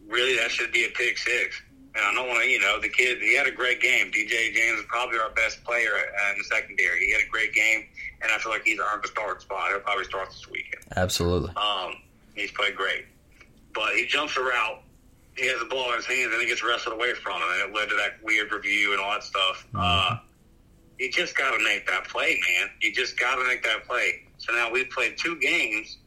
[0.09, 1.63] really, that should be a pick six.
[1.95, 4.11] And I don't want to, you know, the kid, he had a great game.
[4.11, 7.07] DJ James is probably our best player uh, in the secondary.
[7.07, 7.87] He had a great game,
[8.21, 9.69] and I feel like he's earned the start spot.
[9.71, 10.85] He'll probably start this weekend.
[10.95, 11.51] Absolutely.
[11.57, 11.95] Um,
[12.35, 13.07] he's played great.
[13.75, 14.83] But he jumps a route.
[15.37, 17.71] He has the ball in his hands, and he gets wrestled away from him, and
[17.71, 19.67] it led to that weird review and all that stuff.
[19.75, 20.17] Uh,
[20.99, 22.71] you just got to make that play, man.
[22.81, 24.23] You just got to make that play.
[24.39, 25.99] So now we've played two games,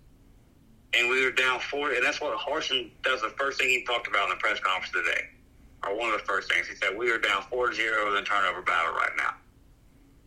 [0.97, 3.21] and we were down four, and that's what Harsin does.
[3.21, 5.27] The first thing he talked about in the press conference today,
[5.85, 8.61] or one of the first things he said, we are down 4-0 in the turnover
[8.63, 9.35] battle right now.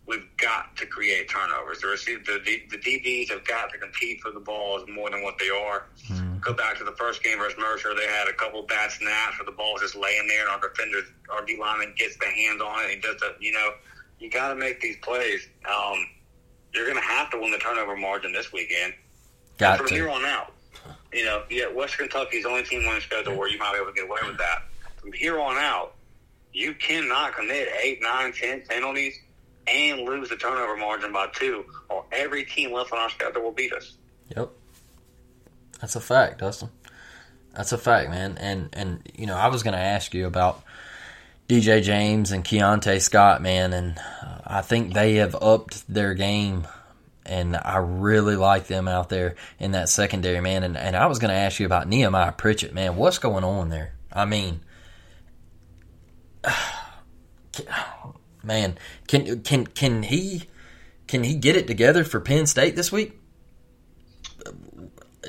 [0.06, 1.80] We've got to create turnovers.
[1.80, 5.22] The, receive, the, the, the DBs have got to compete for the balls more than
[5.22, 5.86] what they are.
[6.40, 7.94] Go back to the first game versus Mercer.
[7.94, 10.68] They had a couple bad snaps where the ball was just laying there, and our
[10.68, 10.98] defender,
[11.30, 12.94] our D lineman gets the hands on it.
[12.94, 13.70] And does the, you know,
[14.18, 15.48] you got to make these plays.
[15.64, 16.04] Um,
[16.74, 18.94] you're going to have to win the turnover margin this weekend.
[19.58, 19.94] Got From to.
[19.94, 20.52] here on out,
[21.12, 23.78] you know, yeah, West Kentucky's the only team on the schedule where you might be
[23.78, 24.62] able to get away with that.
[24.96, 25.94] From here on out,
[26.52, 29.14] you cannot commit eight, nine, ten penalties
[29.66, 33.52] and lose the turnover margin by two, or every team left on our schedule will
[33.52, 33.96] beat us.
[34.36, 34.50] Yep.
[35.80, 36.70] That's a fact, Dustin.
[37.54, 38.38] That's a fact, man.
[38.38, 40.62] And and you know, I was going to ask you about
[41.48, 46.66] DJ James and Keionta Scott, man, and uh, I think they have upped their game,
[47.26, 50.62] and I really like them out there in that secondary, man.
[50.62, 52.96] And and I was going to ask you about Nehemiah Pritchett, man.
[52.96, 53.94] What's going on there?
[54.10, 54.60] I mean,
[58.42, 58.78] man,
[59.08, 60.44] can can can he
[61.06, 63.18] can he get it together for Penn State this week?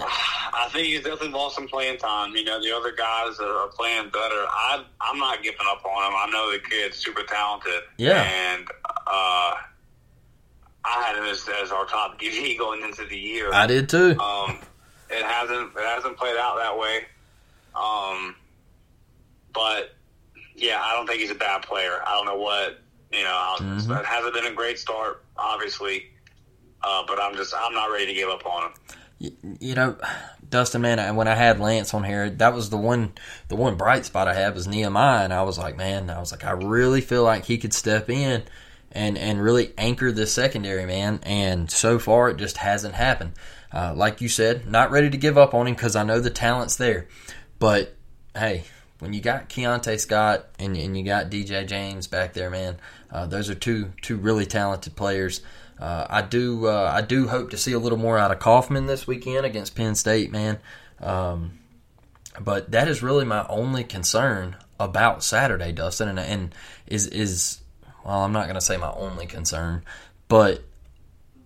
[0.01, 2.35] I think he's definitely lost some playing time.
[2.35, 4.45] You know, the other guys are, playing better.
[4.49, 6.13] I, I'm not giving up on him.
[6.17, 7.83] I know the kid's super talented.
[7.97, 8.23] Yeah.
[8.23, 9.55] And uh,
[10.85, 13.53] I had him as, as our top DB going into the year.
[13.53, 14.19] I did too.
[14.19, 14.59] Um,
[15.09, 17.05] it hasn't it hasn't played out that way.
[17.75, 18.35] Um,
[19.53, 19.95] but
[20.55, 21.99] yeah, I don't think he's a bad player.
[22.05, 22.79] I don't know what
[23.13, 23.55] you know.
[23.59, 23.91] Mm-hmm.
[23.91, 26.09] It hasn't been a great start, obviously.
[26.83, 28.71] Uh, but I'm just I'm not ready to give up on
[29.19, 29.57] him.
[29.59, 29.97] you know,
[30.49, 33.13] Dustin, man, and when I had Lance on here, that was the one,
[33.47, 36.31] the one bright spot I had was Nehemiah, and I was like, man, I was
[36.31, 38.43] like, I really feel like he could step in
[38.91, 41.21] and and really anchor the secondary, man.
[41.23, 43.33] And so far, it just hasn't happened.
[43.71, 46.29] Uh, like you said, not ready to give up on him because I know the
[46.29, 47.07] talent's there,
[47.59, 47.95] but
[48.35, 48.65] hey.
[48.99, 52.77] When you got Keionta Scott and, and you got DJ James back there, man,
[53.13, 55.39] uh, those are two two really talented players.
[55.79, 58.87] Uh, I do uh, I do hope to see a little more out of Kaufman
[58.87, 60.59] this weekend against Penn State, man.
[60.99, 61.59] Um,
[62.41, 66.55] But that is really my only concern about Saturday, Dustin, and, and
[66.87, 67.61] is is
[68.03, 69.83] well, I'm not going to say my only concern,
[70.27, 70.63] but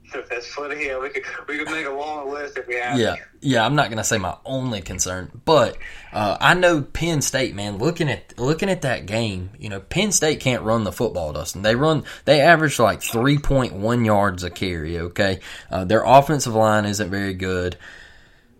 [0.29, 0.85] That's funny.
[0.85, 2.97] Yeah, we could we could make a long list if we had.
[2.97, 5.77] yeah, yeah, I'm not to say my only concern, but
[6.13, 7.77] uh, I know Penn State, man.
[7.77, 11.61] Looking at looking at that game, you know, Penn State can't run the football, Dustin.
[11.61, 14.99] They run, they average like 3.1 yards a carry.
[14.99, 15.39] Okay,
[15.69, 17.77] uh, their offensive line isn't very good,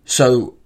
[0.06, 0.57] so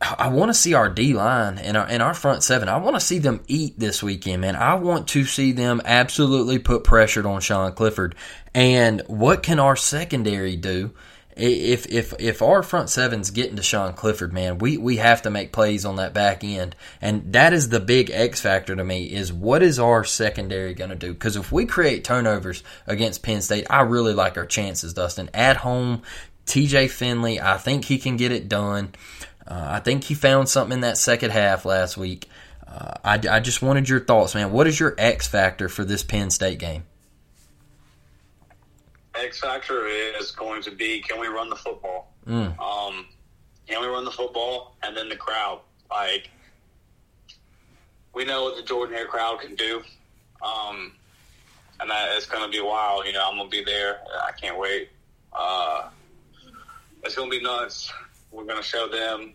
[0.00, 2.68] I want to see our D line and our and our front seven.
[2.68, 4.54] I want to see them eat this weekend, man.
[4.54, 8.14] I want to see them absolutely put pressure on Sean Clifford.
[8.54, 10.92] And what can our secondary do?
[11.34, 15.30] If if if our front seven's getting to Sean Clifford, man, we we have to
[15.30, 19.04] make plays on that back end, and that is the big X factor to me.
[19.04, 21.14] Is what is our secondary going to do?
[21.14, 25.30] Because if we create turnovers against Penn State, I really like our chances, Dustin.
[25.32, 26.02] At home,
[26.46, 26.88] T.J.
[26.88, 28.94] Finley, I think he can get it done.
[29.46, 32.28] Uh, I think he found something in that second half last week.
[32.66, 34.50] Uh, I, I just wanted your thoughts, man.
[34.50, 36.84] What is your X factor for this Penn State game?
[39.14, 42.12] X factor is going to be can we run the football?
[42.26, 42.58] Mm.
[42.58, 43.06] Um,
[43.66, 44.76] can we run the football?
[44.82, 45.60] And then the crowd.
[45.90, 46.28] Like,
[48.14, 49.82] we know what the Jordan Hare crowd can do.
[50.42, 50.92] Um,
[51.80, 53.06] and that it's going to be wild.
[53.06, 54.00] You know, I'm going to be there.
[54.22, 54.90] I can't wait.
[55.32, 55.88] Uh,
[57.04, 57.92] it's going to be nuts.
[58.30, 59.34] We're going to show them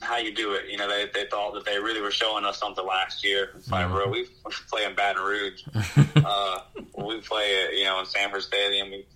[0.00, 0.68] how you do it.
[0.68, 3.50] You know, they, they thought that they really were showing us something last year.
[3.56, 4.26] It's like, bro, we
[4.70, 5.62] play in Baton Rouge.
[6.24, 6.60] uh,
[6.96, 8.90] we play it, you know, in Sanford Stadium.
[8.90, 9.06] We,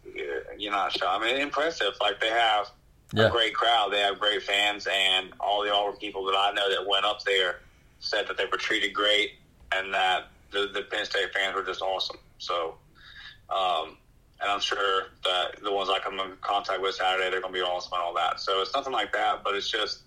[0.56, 1.08] you're not sure.
[1.08, 1.94] I mean, impressive.
[2.00, 2.70] Like they have
[3.12, 3.26] Yeah.
[3.26, 3.92] a great crowd.
[3.92, 7.22] They have great fans, and all the Auburn people that I know that went up
[7.24, 7.60] there
[7.98, 9.32] said that they were treated great,
[9.72, 12.18] and that the, the Penn State fans were just awesome.
[12.38, 12.76] So,
[13.50, 13.96] um,
[14.40, 17.58] and I'm sure that the ones I come in contact with Saturday, they're going to
[17.58, 18.40] be awesome and all that.
[18.40, 20.02] So it's nothing like that, but it's just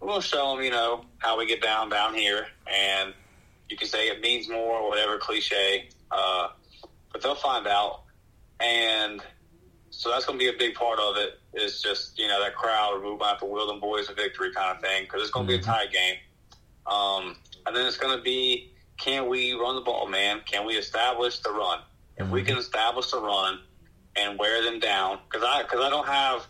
[0.00, 3.12] we'll show them, you know, how we get down down here, and
[3.68, 6.48] you can say it means more, whatever cliche, uh,
[7.12, 8.02] but they'll find out,
[8.60, 9.20] and
[9.90, 11.40] so that's going to be a big part of it.
[11.54, 14.52] Is just you know that crowd, we might have to will them boys a victory
[14.52, 16.16] kind of thing because it's going to be a tight game,
[16.86, 20.40] um, and then it's going to be can we run the ball, man?
[20.44, 21.80] Can we establish the run?
[22.16, 23.60] If we can establish the run
[24.18, 26.46] and wear them down, because I because I don't have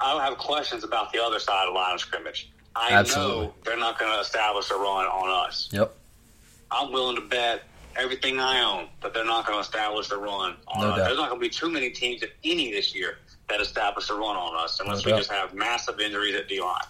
[0.00, 2.50] I don't have questions about the other side of the line of scrimmage.
[2.76, 3.46] I Absolutely.
[3.46, 5.68] know they're not going to establish a run on us.
[5.72, 5.94] Yep.
[6.70, 7.62] I'm willing to bet
[7.96, 10.98] everything I own that they're not going to establish a run on No us.
[10.98, 11.04] doubt.
[11.06, 13.18] There's not going to be too many teams, if any, this year
[13.48, 15.18] that establish a run on us unless No we doubt.
[15.18, 16.80] just have massive injuries at D line.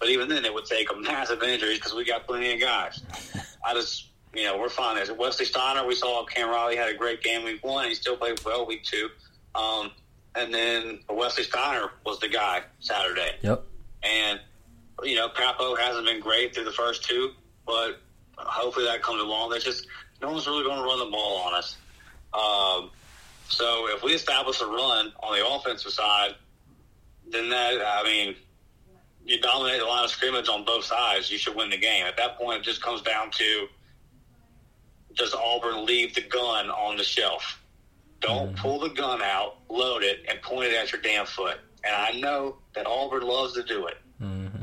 [0.00, 3.02] But even then, it would take a massive injuries because we got plenty of guys.
[3.66, 4.96] I just, you know, we're fine.
[4.96, 5.86] There's Wesley Steiner.
[5.86, 7.86] We saw Cam Riley had a great game week one.
[7.88, 9.10] He still played well week two.
[9.54, 9.90] Um,
[10.34, 13.36] and then Wesley Steiner was the guy Saturday.
[13.42, 13.64] Yep.
[14.02, 14.40] And,
[15.02, 17.30] you know, Capo hasn't been great through the first two,
[17.66, 18.00] but
[18.36, 19.50] hopefully that comes along.
[19.50, 19.86] There's just
[20.20, 21.76] no one's really going to run the ball on us.
[22.32, 22.90] Um,
[23.48, 26.34] so if we establish a run on the offensive side,
[27.28, 28.34] then that, I mean,
[29.24, 32.04] you dominate the line of scrimmage on both sides, you should win the game.
[32.06, 33.68] At that point, it just comes down to
[35.16, 37.60] does Auburn leave the gun on the shelf?
[38.24, 41.58] Don't pull the gun out, load it, and point it at your damn foot.
[41.84, 43.98] And I know that Auburn loves to do it.
[44.22, 44.62] Mm-hmm.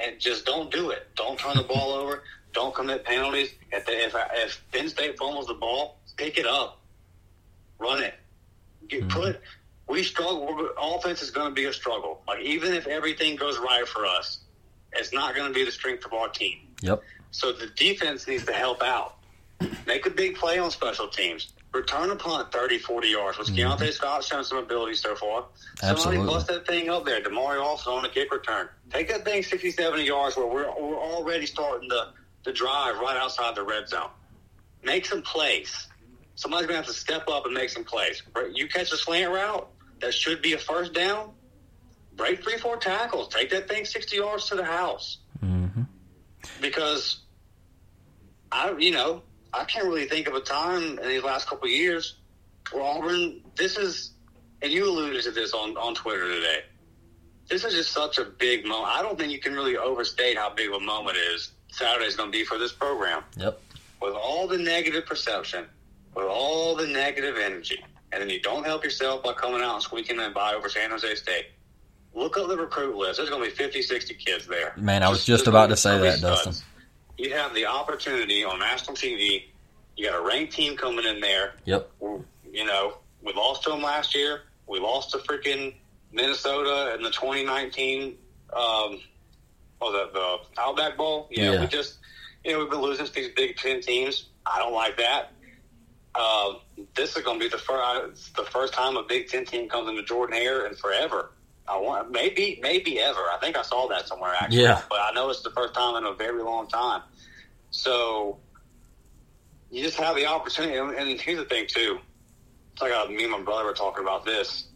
[0.00, 1.06] And just don't do it.
[1.14, 2.24] Don't turn the ball over.
[2.54, 3.50] Don't commit penalties.
[3.70, 6.80] If, they, if, if Penn State fumbles the ball, pick it up.
[7.78, 8.14] Run it.
[8.88, 9.10] Get, mm-hmm.
[9.10, 9.40] Put.
[9.86, 10.70] We struggle.
[10.80, 12.22] Offense is going to be a struggle.
[12.26, 14.40] Like even if everything goes right for us,
[14.94, 16.58] it's not going to be the strength of our team.
[16.80, 17.02] Yep.
[17.30, 19.16] So the defense needs to help out.
[19.86, 21.52] Make a big play on special teams.
[21.72, 23.38] Return a punt 30, 40 yards.
[23.38, 25.46] Which Keionta Scott's shown some ability so far.
[25.80, 27.20] Somebody bust that thing up there.
[27.20, 28.68] Damari also on the kick return.
[28.90, 32.08] Take that thing 60, 70 yards where we're, we're already starting the,
[32.44, 34.08] the drive right outside the red zone.
[34.82, 35.88] Make some plays.
[36.36, 38.22] Somebody's going to have to step up and make some plays.
[38.54, 39.68] You catch a slant route
[40.00, 41.32] that should be a first down,
[42.14, 43.28] break three, four tackles.
[43.28, 45.82] Take that thing 60 yards to the house mm-hmm.
[46.60, 47.18] because
[48.52, 51.72] I, you know, I can't really think of a time in these last couple of
[51.72, 52.16] years
[52.72, 53.42] where Auburn.
[53.56, 54.12] This is,
[54.62, 56.60] and you alluded to this on on Twitter today.
[57.48, 58.94] This is just such a big moment.
[58.94, 62.16] I don't think you can really overstate how big of a moment it is Saturday's
[62.16, 63.22] going to be for this program.
[63.36, 63.60] Yep.
[64.00, 65.66] With all the negative perception,
[66.14, 67.82] with all the negative energy,
[68.12, 70.90] and then you don't help yourself by coming out and squeaking and by over San
[70.90, 71.46] Jose State.
[72.14, 73.18] Look up the recruit list.
[73.18, 74.72] There's going to be 50, 60 kids there.
[74.76, 76.44] Man, I was just there's about gonna say that, studs.
[76.44, 76.64] Dustin.
[77.18, 79.44] You have the opportunity on national TV.
[79.96, 81.54] You got a ranked team coming in there.
[81.64, 81.90] Yep.
[82.00, 84.42] You know, we lost to them last year.
[84.68, 85.74] We lost to freaking
[86.12, 88.16] Minnesota in the 2019
[88.56, 89.00] um,
[89.80, 91.26] or the the Outback Bowl.
[91.30, 91.60] You know, Yeah.
[91.62, 91.98] we just
[92.44, 94.28] you know we've been losing to these Big Ten teams.
[94.46, 95.32] I don't like that.
[96.14, 96.54] Uh,
[96.96, 99.88] this is going to be the first the first time a Big Ten team comes
[99.88, 101.32] into Jordan Hare in forever.
[101.68, 103.20] I want maybe maybe ever.
[103.20, 104.62] I think I saw that somewhere actually.
[104.62, 104.82] Yeah.
[104.88, 107.02] But I know it's the first time in a very long time.
[107.70, 108.38] So
[109.70, 110.76] you just have the opportunity.
[110.76, 111.98] And here's the thing too.
[112.72, 114.68] It's like uh, me and my brother were talking about this.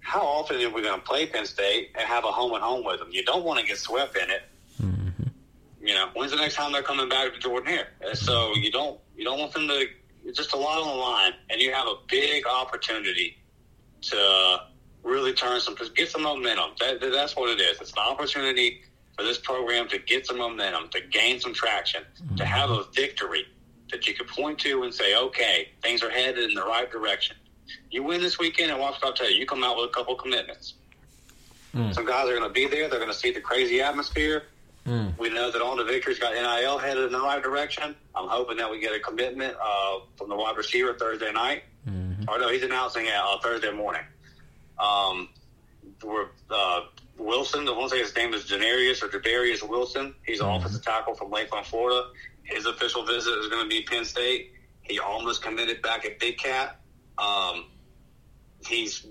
[0.00, 2.84] How often are we going to play Penn State and have a home and home
[2.84, 3.08] with them?
[3.12, 4.42] You don't want to get swept in it.
[5.82, 7.88] You know, when's the next time they're coming back to Jordan Hare?
[8.00, 9.86] And so you don't you don't want them to.
[10.32, 13.42] Just a lot on the line, and you have a big opportunity
[14.02, 14.60] to
[15.02, 16.70] really turn some get some momentum.
[16.80, 17.80] That, that's what it is.
[17.80, 18.82] It's an opportunity
[19.16, 22.02] for this program to get some momentum, to gain some traction,
[22.36, 23.46] to have a victory
[23.90, 27.36] that you can point to and say, okay, things are headed in the right direction.
[27.90, 29.36] You win this weekend, and watch what I'll tell you.
[29.36, 30.74] You come out with a couple commitments.
[31.92, 32.88] Some guys are going to be there.
[32.88, 34.44] They're going to see the crazy atmosphere.
[35.18, 37.94] We know that all the Victor's got NIL headed in the right direction.
[38.14, 41.62] I'm hoping that we get a commitment uh, from the wide receiver Thursday night.
[42.28, 44.02] Or no, he's announcing it uh, Thursday morning.
[44.78, 45.28] Um,
[46.02, 46.82] we're, uh,
[47.18, 50.14] Wilson, the one say his name is Janarius or Jadarius Wilson.
[50.26, 52.08] He's an offensive tackle from Lakeland, Florida.
[52.42, 54.52] His official visit is going to be Penn State.
[54.82, 56.80] He almost committed back at Big Cat.
[57.18, 57.66] Um,
[58.66, 59.06] he's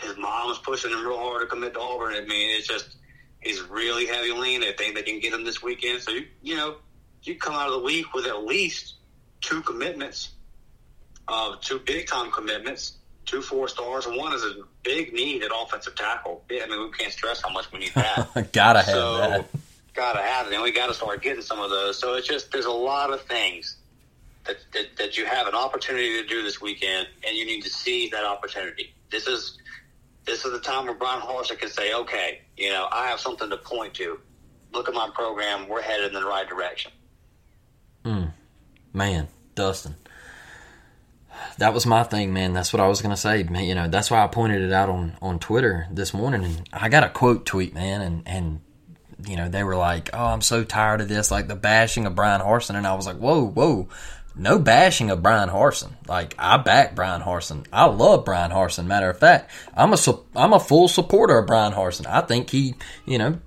[0.00, 2.14] his mom is pushing him real hard to commit to Auburn.
[2.14, 2.96] I mean, it's just
[3.40, 4.60] he's really heavy lean.
[4.60, 6.02] They think they can get him this weekend.
[6.02, 6.76] So you you know
[7.22, 8.94] you come out of the week with at least
[9.40, 10.30] two commitments,
[11.28, 15.94] uh, two big time commitments, two four stars, one is a big need at offensive
[15.94, 16.42] tackle.
[16.50, 18.50] Yeah, I mean we can't stress how much we need that.
[18.52, 19.48] Gotta have So, that.
[19.94, 21.98] Gotta have it, and we got to start getting some of those.
[21.98, 23.76] So it's just there's a lot of things
[24.44, 27.68] that, that that you have an opportunity to do this weekend, and you need to
[27.70, 28.94] seize that opportunity.
[29.10, 29.58] This is
[30.24, 33.50] this is the time where Bryan Harsin can say, "Okay, you know, I have something
[33.50, 34.18] to point to.
[34.72, 35.68] Look at my program.
[35.68, 36.92] We're headed in the right direction."
[38.04, 38.24] Hmm.
[38.94, 39.94] Man, Dustin.
[41.62, 42.54] That was my thing, man.
[42.54, 43.44] That's what I was gonna say.
[43.44, 46.68] Man, you know, that's why I pointed it out on, on Twitter this morning and
[46.72, 48.60] I got a quote tweet, man, and, and
[49.28, 52.16] you know, they were like, Oh, I'm so tired of this, like the bashing of
[52.16, 53.88] Bryan Harsin and I was like, Whoa, whoa.
[54.34, 55.92] No bashing of Bryan Harsin.
[56.08, 57.64] Like I back Bryan Harsin.
[57.72, 58.86] I love Bryan Harsin.
[58.86, 59.98] Matter of fact, I'm a
[60.34, 62.06] I'm a full supporter of Bryan Harsin.
[62.06, 62.74] I think he,
[63.06, 63.38] you know,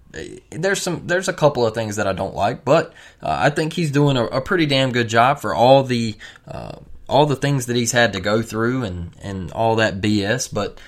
[0.51, 3.73] there's some there's a couple of things that I don't like, but uh, I think
[3.73, 6.15] he's doing a, a pretty damn good job for all the
[6.47, 6.77] uh,
[7.07, 10.53] all the things that he's had to go through and and all that BS.
[10.53, 10.79] But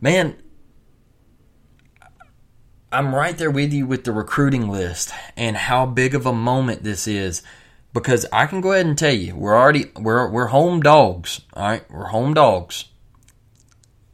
[0.00, 0.36] man,
[2.92, 6.82] I'm right there with you with the recruiting list and how big of a moment
[6.82, 7.42] this is
[7.92, 11.40] because I can go ahead and tell you we're already we're we're home dogs.
[11.54, 12.84] All right, we're home dogs,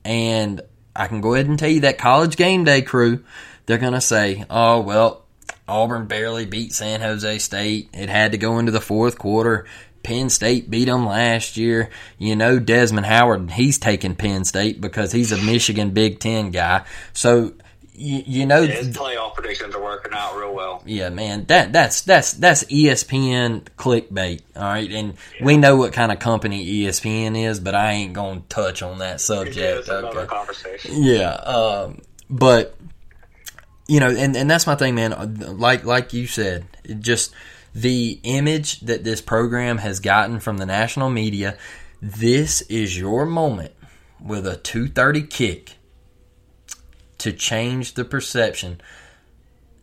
[0.05, 0.61] and
[0.95, 3.25] I can go ahead and tell you that college game day crew
[3.67, 5.25] they're gonna say, oh well,
[5.69, 7.91] Auburn barely beat San Jose State.
[7.93, 9.67] It had to go into the fourth quarter.
[10.03, 11.91] Penn State beat them last year.
[12.19, 16.85] You know Desmond Howard, he's taking Penn State because he's a Michigan Big Ten guy.
[17.13, 17.53] So
[17.95, 20.83] you, you know His playoff predictions are working out real well.
[20.87, 24.41] yeah, man, that that's that's that's ESPN clickbait.
[24.57, 28.43] All right, and we know what kind of company ESPN is, but I ain't gonna
[28.49, 29.89] touch on that Yeah, subject.
[29.89, 30.27] another Okay.
[30.27, 31.03] conversation.
[31.03, 32.01] Yeah, um,
[32.31, 32.77] but
[33.89, 35.59] you know, and and that's my thing, man.
[35.59, 37.35] Like like you said, it just
[37.75, 41.57] the image that this program has gotten from the national media.
[42.01, 43.73] This is your moment
[44.21, 45.77] with a two thirty kick
[47.19, 48.81] to change the perception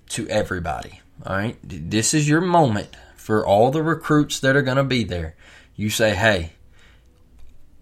[0.09, 1.01] to everybody.
[1.25, 5.03] All right, this is your moment for all the recruits that are going to be
[5.03, 5.35] there.
[5.75, 6.53] You say, hey.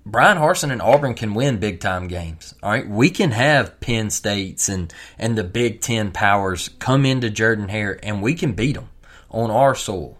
[0.05, 2.55] Bryan Harsin and Auburn can win big time games.
[2.63, 7.29] All right, we can have Penn States and and the Big Ten powers come into
[7.29, 8.89] Jordan Hare and we can beat them
[9.37, 10.17] on our soil.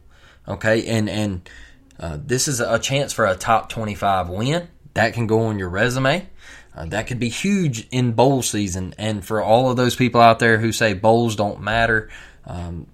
[0.47, 1.49] Okay, and and
[1.99, 5.59] uh, this is a chance for a top twenty five win that can go on
[5.59, 6.27] your resume.
[6.75, 8.93] Uh, that could be huge in bowl season.
[8.97, 12.09] And for all of those people out there who say bowls don't matter,
[12.45, 12.85] um,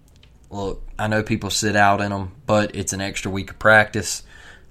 [0.50, 4.24] look, I know people sit out in them, but it's an extra week of practice.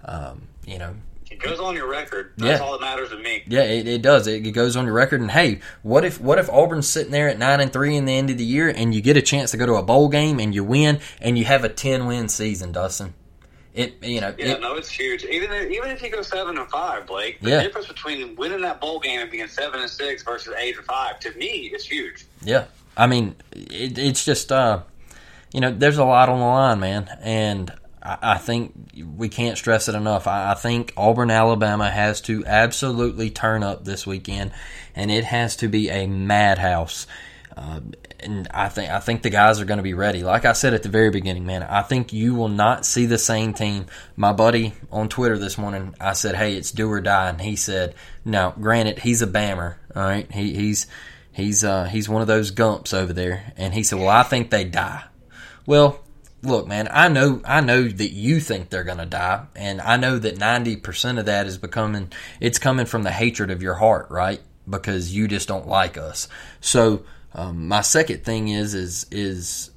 [0.05, 0.95] Um, you know,
[1.43, 2.33] goes on your record.
[2.37, 2.65] That's Yeah.
[2.65, 3.43] all that matters to me.
[3.47, 4.27] yeah, it, it does.
[4.27, 5.21] It, it goes on your record.
[5.21, 8.13] And hey, what if what if Auburn's sitting there at nine and three in the
[8.13, 10.39] end of the year, and you get a chance to go to a bowl game
[10.41, 13.15] and you win, and you have a ten win season, Dustin?
[13.75, 15.25] It you know Yeah, it, no, it's huge.
[15.25, 17.63] Even if, even if you go seven and five, Blake, the Yeah.
[17.63, 21.19] difference between winning that bowl game and being seven and six versus eight and five,
[21.21, 22.27] to me, is huge.
[22.45, 22.65] Yeah,
[22.99, 24.83] I mean, it, it's just uh,
[25.55, 27.73] you know, there's a lot on the line, man, and
[28.05, 30.27] I, think we can't stress it enough.
[30.27, 34.53] I, I think Auburn, Alabama, has to absolutely turn up this weekend,
[34.95, 37.07] and it has to be a madhouse.
[37.57, 37.81] Uh,
[38.21, 40.23] and I think I think the guys are going to be ready.
[40.23, 43.19] Like I said at the very beginning, man, I think you will not see the
[43.19, 43.87] same team.
[44.17, 47.57] My buddy on Twitter this morning, I said, "Hey, it's do or die," and he
[47.57, 47.95] said,
[48.25, 50.31] "Now, granted, he's a bammer, all right.
[50.33, 50.87] He, he's
[51.33, 54.51] he's uh, he's one of those gumps over there." And he said, "Well, I think
[54.51, 55.05] they die."
[55.67, 56.01] Well,
[56.43, 59.97] look, man, I know I know that you think they're going to die, and I
[59.97, 63.75] know that ninety percent of that is becoming it's coming from the hatred of your
[63.75, 64.41] heart, right?
[64.69, 66.29] Because you just don't like us.
[66.61, 69.71] So um, my second thing is is is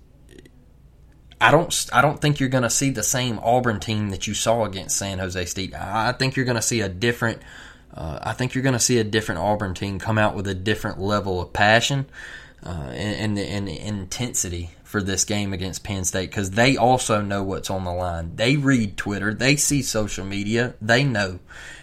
[1.39, 4.33] I don't I don't think you're going to see the same Auburn team that you
[4.33, 5.73] saw against San Jose State.
[5.73, 7.41] I think you're going to see a different.
[7.93, 10.53] Uh, I think you're going to see a different Auburn team come out with a
[10.53, 12.07] different level of passion
[12.65, 17.43] uh, and, and, and intensity for this game against Penn State because they also know
[17.43, 18.35] what's on the line.
[18.35, 21.39] They read Twitter, they see social media, they know,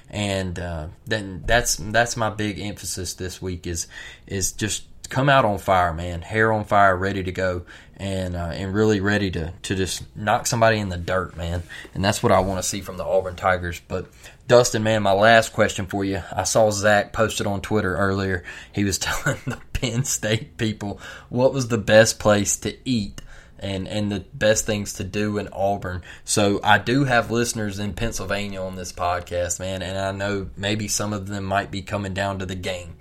[0.09, 3.89] and uh, then that's that's my big emphasis this week is
[4.27, 7.63] is just come out on fire, man, hair on fire, ready to go,
[7.97, 11.63] and uh, and really ready to to just knock somebody in the dirt, man.
[11.95, 13.81] And that's what I want to see from the Auburn Tigers.
[13.87, 14.07] But
[14.49, 16.23] Dustin, man, my last question for you.
[16.35, 18.45] I saw Zach posted on Twitter earlier.
[18.73, 23.21] He was telling the Penn State people what was the best place to eat
[23.59, 26.03] and and the best things to do in Auburn.
[26.25, 30.89] So I do have listeners in Pennsylvania on this podcast, man, and I know maybe
[30.89, 32.97] some of them might be coming down to the game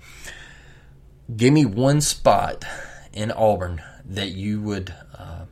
[1.36, 2.64] give me one spot
[3.12, 5.44] in Auburn that you would uh,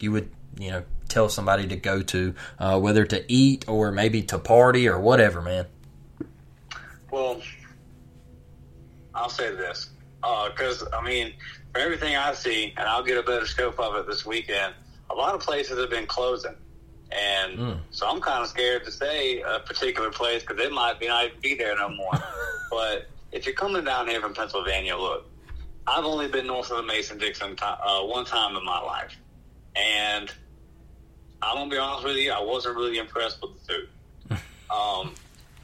[0.00, 4.22] you would you know tell somebody to go to, uh, whether to eat or maybe
[4.22, 5.66] to party or whatever, man.
[7.10, 7.40] Well,
[9.14, 9.88] I'll say this
[10.20, 11.32] because uh, I mean,
[11.72, 14.74] for everything I see, and I'll get a better scope of it this weekend.
[15.10, 16.54] A lot of places have been closing,
[17.10, 17.78] and mm.
[17.90, 21.24] so I'm kind of scared to say a particular place because it might be not
[21.24, 22.12] even be there no more.
[22.70, 25.26] but if you're coming down here from Pennsylvania, look,
[25.86, 29.16] I've only been north of the Mason Dixon uh, one time in my life,
[29.74, 30.30] and
[31.40, 34.40] I'm gonna be honest with you, I wasn't really impressed with the food.
[34.70, 35.14] um,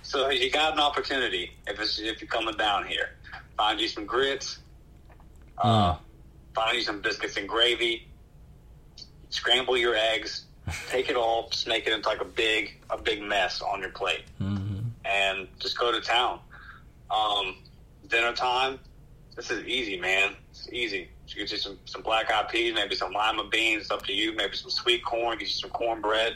[0.03, 3.11] so you got an opportunity if it's, if you're coming down here,
[3.57, 4.59] find you some grits,
[5.59, 6.05] uh, hmm.
[6.55, 8.07] find you some biscuits and gravy,
[9.31, 10.45] scramble your eggs,
[10.89, 13.91] take it all, just make it into like a big a big mess on your
[13.91, 14.81] plate, mm-hmm.
[15.05, 16.39] and just go to town.
[17.11, 17.57] Um,
[18.09, 18.79] dinner time.
[19.37, 20.35] This is easy, man.
[20.51, 21.09] It's easy.
[21.29, 23.83] You get you some, some black eyed peas, maybe some lima beans.
[23.83, 24.35] It's up to you.
[24.35, 25.39] Maybe some sweet corn.
[25.39, 26.35] Get you some cornbread,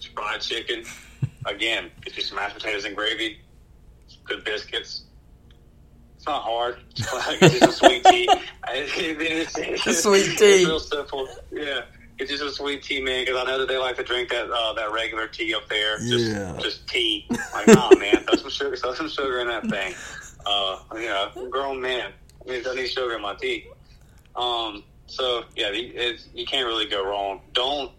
[0.00, 0.84] some fried chicken.
[1.46, 3.38] Again, get you some mashed potatoes and gravy.
[4.08, 5.04] Some good biscuits.
[6.16, 6.78] It's not hard.
[7.40, 8.28] get you some sweet tea.
[9.92, 10.62] sweet tea.
[10.62, 11.28] It's real simple.
[11.50, 11.82] Yeah
[12.18, 14.50] get you some sweet tea, man, because I know that they like to drink that
[14.50, 15.98] uh, that regular tea up there.
[15.98, 16.56] Just, yeah.
[16.60, 17.26] just tea.
[17.52, 19.94] Like, nah, man, throw some sugar, throw some sugar in that thing.
[20.44, 22.12] Uh, you know, grown man.
[22.46, 23.66] I mean, I need sugar in my tea.
[24.34, 27.40] Um, so yeah, you can't really go wrong.
[27.52, 27.92] Don't.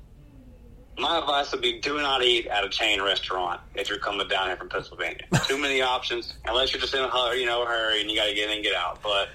[0.97, 4.47] My advice would be: do not eat at a chain restaurant if you're coming down
[4.47, 5.26] here from Pennsylvania.
[5.47, 8.17] too many options, unless you're just in a hurry, you know, a hurry and you
[8.17, 9.01] got to get in and get out.
[9.01, 9.30] But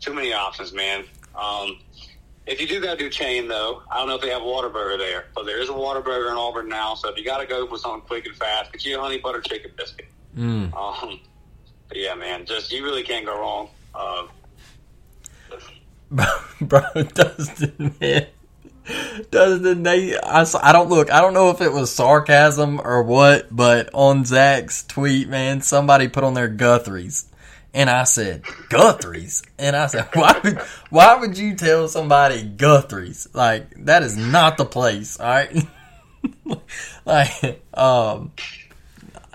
[0.00, 1.04] too many options, man.
[1.34, 1.78] Um,
[2.50, 5.26] if you do to do chain, though, I don't know if they have Whataburger there,
[5.36, 6.96] but there is a Whataburger in Auburn now.
[6.96, 9.18] So if you got to go for something quick and fast, get you a honey
[9.18, 10.08] butter chicken biscuit.
[10.36, 10.74] Mm.
[10.74, 11.20] Um,
[11.94, 13.68] yeah, man, just you really can't go wrong.
[13.94, 14.26] Uh,
[16.60, 16.82] bro,
[17.14, 18.26] Dustin, man.
[19.30, 23.54] Dustin, they, I, I don't look, I don't know if it was sarcasm or what,
[23.54, 27.29] but on Zach's tweet, man, somebody put on their Guthrie's.
[27.72, 29.42] And I said, Guthrie's?
[29.58, 30.58] And I said, why would,
[30.90, 33.28] why would you tell somebody Guthrie's?
[33.32, 35.56] Like, that is not the place, alright?
[37.06, 38.32] like, um,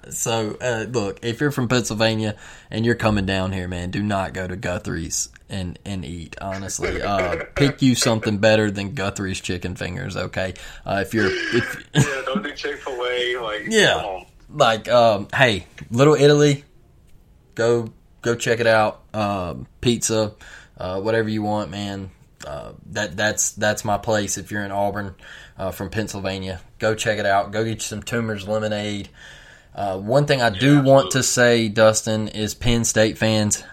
[0.09, 2.35] so, uh, look, if you're from Pennsylvania
[2.69, 7.01] and you're coming down here, man, do not go to Guthrie's and, and eat, honestly.
[7.01, 10.55] Uh, pick you something better than Guthrie's chicken fingers, okay?
[10.85, 14.23] Uh, if you're, if, yeah, don't do Chick-fil-A, like, yeah.
[14.49, 16.65] Like, um, hey, Little Italy,
[17.55, 17.91] go
[18.25, 19.03] go check it out.
[19.13, 20.33] Um, pizza,
[20.77, 22.09] uh, whatever you want, man.
[22.45, 24.37] Uh, that that's that's my place.
[24.37, 25.15] If you're in Auburn
[25.57, 27.51] uh, from Pennsylvania, go check it out.
[27.51, 29.09] Go get you some Toomer's lemonade.
[29.73, 33.63] Uh, one thing I do want to say, Dustin, is Penn State fans,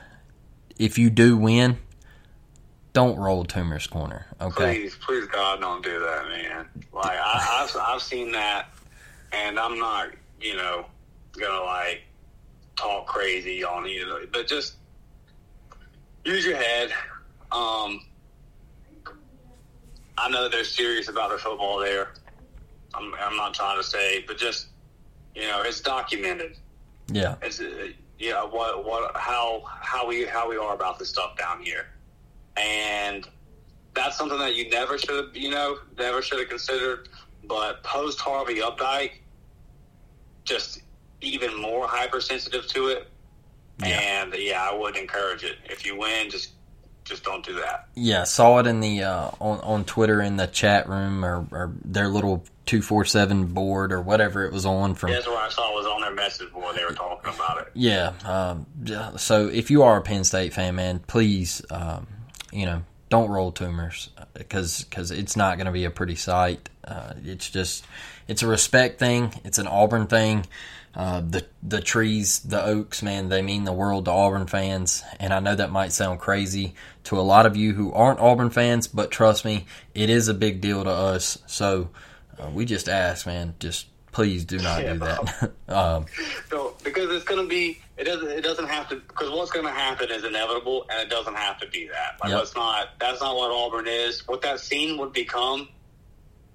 [0.77, 1.79] if you do win,
[2.93, 4.27] don't roll Toomer's corner.
[4.41, 4.81] Okay.
[4.81, 6.67] Please, please, God, don't do that, man.
[6.93, 8.67] Like I, I've I've seen that,
[9.33, 10.87] and I'm not, you know,
[11.39, 12.03] gonna like
[12.83, 14.75] talk crazy on you, but just
[16.25, 16.91] use your head.
[17.51, 18.01] Um,
[20.19, 22.13] I know they're serious about their football there.
[22.95, 24.69] I'm, I'm not trying to say, but just
[25.35, 26.57] you know, it's documented.
[27.09, 27.37] Yeah.
[27.43, 28.45] It's uh, yeah.
[28.45, 31.87] What what how how we how we are about this stuff down here,
[32.57, 33.27] and
[33.95, 37.09] that's something that you never should have, you know, never should have considered.
[37.45, 39.13] But post Harvey Updike,
[40.45, 40.83] just
[41.23, 43.09] even more hypersensitive to it.
[43.83, 45.57] And yeah, I would encourage it.
[45.65, 46.51] If you win, just
[47.05, 47.89] just don't do that.
[47.95, 51.73] Yeah, saw it in the uh, on on Twitter in the chat room or, or
[51.85, 55.11] their little two four seven board or whatever it was on from.
[55.11, 56.77] Yeah, that's what I saw was on their message board.
[56.77, 57.71] They were talking about it.
[57.75, 58.13] Yeah.
[58.25, 58.67] Um,
[59.19, 62.07] so if you are a Penn State fan, man, please, um,
[62.53, 66.69] you know, don't roll Toomer's because cause it's not going to be a pretty sight.
[66.85, 67.85] Uh, it's just
[68.29, 69.33] it's a respect thing.
[69.45, 70.47] It's an Auburn thing.
[70.95, 75.03] Uh, the the trees, the oaks, man, they mean the world to Auburn fans.
[75.19, 76.75] And I know that might sound crazy
[77.05, 79.65] to a lot of you who aren't Auburn fans, but trust me,
[79.95, 81.39] it is a big deal to us.
[81.47, 81.89] So
[82.39, 84.93] uh, we just ask, man, just please do not Yeah.
[84.93, 85.53] do that.
[85.75, 86.05] um,
[86.51, 87.79] No, because it's going to be.
[87.97, 88.29] It doesn't.
[88.31, 88.97] It doesn't have to.
[88.97, 92.19] Because what's going to happen is inevitable, and it doesn't have to be that.
[92.21, 92.39] Like Yep.
[92.39, 92.89] let's not.
[93.01, 94.27] That's not what Auburn is.
[94.29, 95.69] What that scene would become,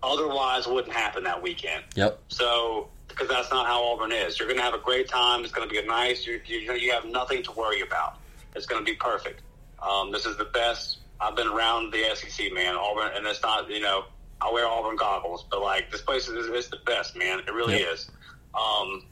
[0.04, 1.84] otherwise, wouldn't happen that weekend.
[1.96, 2.20] yep.
[2.28, 4.38] So, because that's not how Auburn is.
[4.38, 5.44] You're going to have a great time.
[5.44, 6.26] It's going to be nice.
[6.28, 8.18] You, you, you have nothing to worry about.
[8.56, 9.42] It's going to be perfect.
[9.82, 10.98] Um, this is the best.
[11.20, 12.76] I've been around the SEC, man.
[12.76, 14.06] Auburn, and it's not, you know,
[14.40, 17.40] I wear Auburn goggles, but like this place is, is the best, man.
[17.40, 17.94] It really Yep.
[17.94, 18.12] is.
[18.54, 19.04] Um,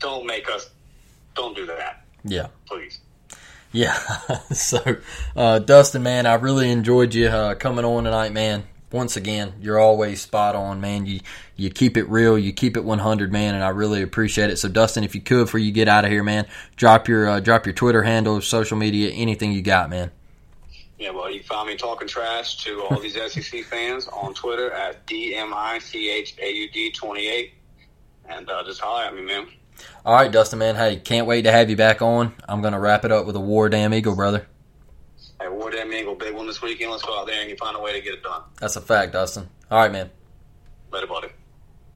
[0.00, 0.68] don't make us.
[1.36, 2.48] Don't do that, Yeah.
[2.66, 2.98] please.
[3.72, 3.94] Yeah.
[4.52, 4.96] so,
[5.36, 8.64] uh, Dustin, man, I really enjoyed you uh, coming on tonight, man.
[8.92, 11.06] Once again, you're always spot on, man.
[11.06, 11.20] You
[11.56, 14.58] you keep it real, you keep it 100, man, and I really appreciate it.
[14.58, 17.38] So, Dustin, if you could, before you get out of here, man, drop your uh,
[17.40, 20.10] drop your Twitter handle, social media, anything you got, man.
[20.98, 25.06] Yeah, well, you find me talking trash to all these SEC fans on Twitter at
[25.06, 27.50] DMICHAUD28.
[28.28, 29.46] And uh, just holler at me, man.
[30.04, 30.76] All right, Dustin, man.
[30.76, 32.34] Hey, can't wait to have you back on.
[32.46, 34.46] I'm gonna wrap it up with a War Damn Eagle, brother.
[35.40, 36.90] Hey, War Damn Eagle, big one this weekend.
[36.90, 38.42] Let's go out there and you find a way to get it done.
[38.58, 39.48] That's a fact, Dustin.
[39.70, 40.10] All right, man.
[40.92, 41.28] Later, buddy.